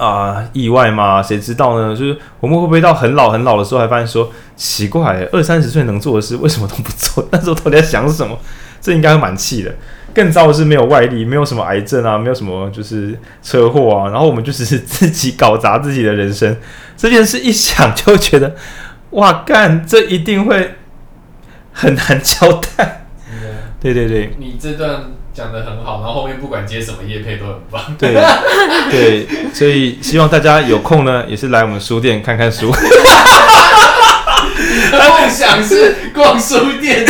[0.00, 1.22] 啊，意外吗？
[1.22, 1.94] 谁知道呢？
[1.94, 7.22] 就是我们会不会到很老很老的时候，还发现说奇怪，二三十岁能做的事，为什么都不做？
[7.30, 8.38] 那时候到底在想什么？
[8.80, 9.70] 这应该会蛮气的。
[10.14, 16.56] 更糟的是没有外力，没有什么癌症啊，没有什么就是车祸啊，然后我们就只是自己搞砸自己的人生。
[16.96, 18.56] 这件事一想就觉得，
[19.10, 20.76] 哇，干，这一定会
[21.72, 23.06] 很难交代。
[23.78, 25.12] 对对对，你这段。
[25.32, 27.80] 讲的很好，然后后面不管接什么业配都很棒。
[27.98, 28.14] 对
[28.90, 32.70] 对，所以希望大家有空呢，也是来我们书店看看书。
[34.92, 37.04] 梦想是逛书店。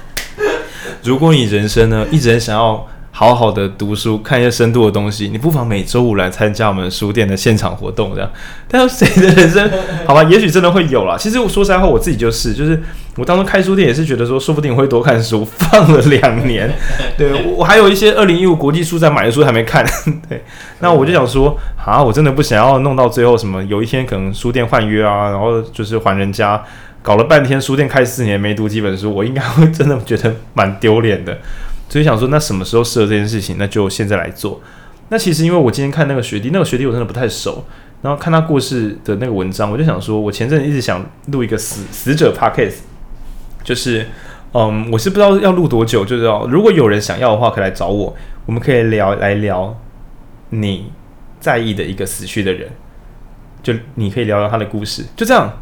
[1.02, 2.86] 如果你人生呢，一直很想要。
[3.16, 8.28] 好好的读书，看一些深度的东西，你不妨每周五来参加我们书店的现场活动，这样。
[8.66, 9.70] 但是谁的人生，
[10.04, 11.16] 好吧，也许真的会有啦。
[11.16, 12.82] 其实我说实在话，我自己就是，就是
[13.14, 16.68] 我当初开书店也是觉得说，说不定会多看书，放了两年。
[17.16, 19.86] 对，我我还有一些二零一五国际书展买的书还没看。
[20.28, 20.42] 对，
[20.80, 26.60] 那我就想说，啊，我真的不想要弄到最后什么，有一天可能书店换约啊，然后就是还人家，
[27.00, 31.38] 搞了半天书店开四年没读几本书，我应该会真的觉得蛮丢脸的。
[31.88, 33.56] 所以想说，那什么时候适合这件事情？
[33.58, 34.60] 那就现在来做。
[35.10, 37.64] 那其实因为我今天看那个学弟，那个学弟我真的不太熟，
[38.02, 42.76] 然后看他过世的那个文章，我就想说，我前阵子一直想录一个死死者 podcast，
[43.62, 44.08] 就是，
[44.54, 48.16] 嗯，我是不知道要录多久，就是要如果有人想要的话，可以来找我，
[48.46, 49.78] 我们可以聊来聊
[50.50, 50.90] 你
[51.38, 52.70] 在意的一个死去的人，
[53.62, 55.52] 就你可以聊聊他的故事，就这样。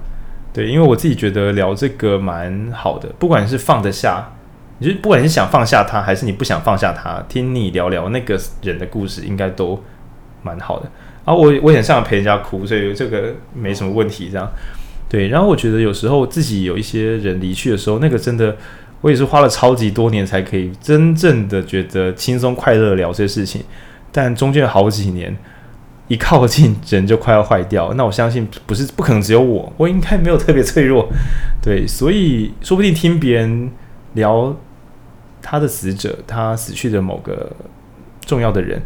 [0.53, 4.33] 对，因为我自己觉得聊这个蛮好的，不管是放得下。
[4.83, 9.83] 就不管你想放下他，还是你不想放下他，听你聊聊那个人的故事，应该都
[10.43, 10.91] 蛮好的。
[11.25, 14.29] 啊，我我很想陪人家哭，所以这个没什么问题。
[14.29, 14.51] 这样，
[15.09, 15.29] 对。
[15.29, 18.57] 然后我觉得有时候自己有一些人离去的时候，那个真的，
[19.03, 23.63] 我也是花了超级多年才可以真正的觉得轻松快乐聊这些事情。
[24.11, 25.37] 但中间好几年，
[26.09, 27.95] 一靠近人就快要坏掉。
[27.95, 31.09] 那我相信不是不可能只有我，我应该没有特别脆弱。
[31.63, 33.71] 对，所以说不定听别人
[34.15, 34.57] 聊。
[35.43, 37.51] 他的死者，他死去的某个
[38.21, 38.81] 重要的人，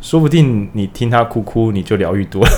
[0.00, 2.50] 说不定你听他哭哭，你就疗愈多了，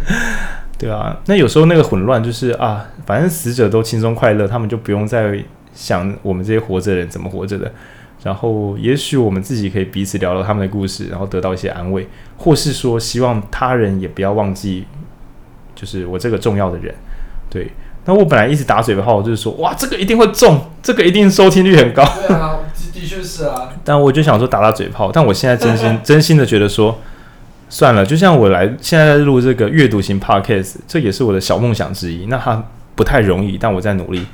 [0.76, 7.72] 对啊，那有时候那个混乱就是啊，反正死者都轻松快乐，他们就不用再想我们这些活着的人怎么活着的。
[8.22, 12.08] 然后，也许我们自己可以彼此聊聊他们的故事，然后得到一些安慰，
[12.38, 14.86] 或是说希望他人也不要忘记，
[15.74, 16.94] 就是我这个重要的人，
[17.50, 17.70] 对。
[18.06, 22.04] 那我本来一直打嘴炮，就是说，哇，这个一定会中，这个一定收听率很高。
[22.26, 22.56] 对啊，
[22.92, 23.70] 的确是啊。
[23.82, 26.98] 但我就想说打打嘴炮，但我现在真心 真心的觉得说，
[27.70, 32.26] 算了，就像我来现在在录这个阅读型 podcast，这也是我的小梦想之一。
[32.26, 32.62] 那它
[32.94, 34.26] 不太容易，但我在努力。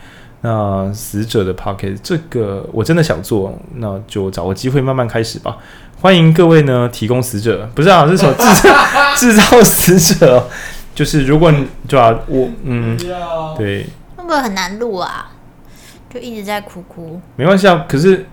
[0.42, 5.58] 那死者的 podcast 这个我真的想做，那就找个机会慢慢开始吧。
[6.00, 8.74] 欢迎各位呢提供死者，不是啊，是什么制造
[9.16, 10.48] 制造死者。
[11.00, 12.94] 就是如果你对吧，我嗯，
[13.56, 13.86] 对，
[14.16, 15.30] 会不会很难录啊？
[16.12, 17.18] 就一直在哭哭。
[17.36, 18.26] 没关系啊，可是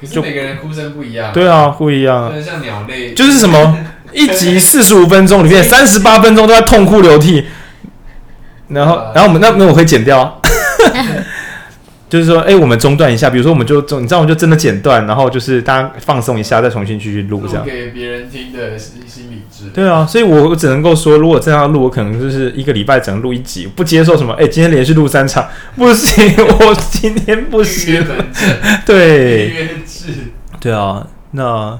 [0.00, 1.30] 可是每个人哭声不一样。
[1.34, 2.32] 对啊，不一样。
[2.42, 3.76] 像鸟类，就是什么
[4.12, 7.46] 一集四十五分钟里面三十八分钟都在痛哭流涕，
[8.68, 10.40] 然后然后我们那那我会剪掉。
[12.16, 17.64] 就是说，哎、欸，我们中断一下，比如说，我们就中，你知道，我们就真的剪断，然后就是大家放松一下，再重新继续录，这样。
[17.64, 19.72] 给别人听的心心理治疗。
[19.74, 25.46] 对啊，所以我只能够说，如果这样录，我可能就是一个礼拜只能录一集，不接受什么，哎、欸，今天连续录三场，
[25.76, 28.02] 不行，我今天不行。
[28.86, 29.52] 对。
[30.58, 31.78] 对啊，那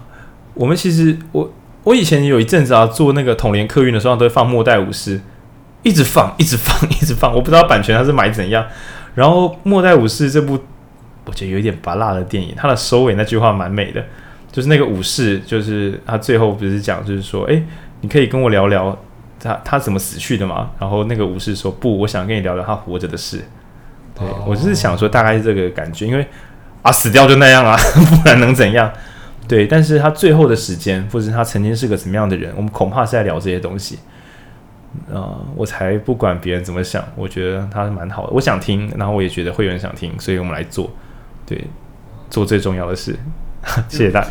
[0.54, 1.52] 我们其实我
[1.84, 5.18] 我以前有一阵子啊，做那个统联客运的时候，都会放《末代武士》，
[5.82, 7.34] 一直放，一直放，一直放。
[7.34, 8.64] 我不知道版权它是买怎样。
[9.16, 10.56] 然后《末代武士》这部，
[11.24, 14.04] 我觉得有一点拔辣的电影，它的收尾那句话蛮美的，
[14.52, 17.60] 就是那个武士，就是他最后不是讲，就是说，哎，
[18.02, 18.96] 你可以跟我聊聊
[19.40, 20.70] 他他怎么死去的吗？
[20.78, 23.42] 然后那个武士说，不，我想跟你聊聊他活着的事。
[24.14, 26.26] 对，我就是想说，大概是这个感觉，因为
[26.82, 27.74] 啊，死掉就那样啊，
[28.22, 28.92] 不然能怎样？
[29.48, 33.98] 对，但是他最后的时间，或者是他曾经是个什么样的人，我们恐怕是在聊这些东西。
[35.08, 40.90] 啊、呃，我才不管别人怎么想，我觉得他蛮好的，我想听，然后我也觉得会有人想听，所以我们来做，
[41.44, 41.64] 对，
[42.30, 43.16] 做最重要的事。
[43.88, 44.28] 谢谢大家，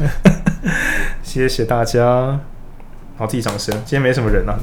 [1.22, 2.40] 谢谢大家，
[3.18, 3.74] 好，自己掌声。
[3.86, 4.58] 今天没什么人啊。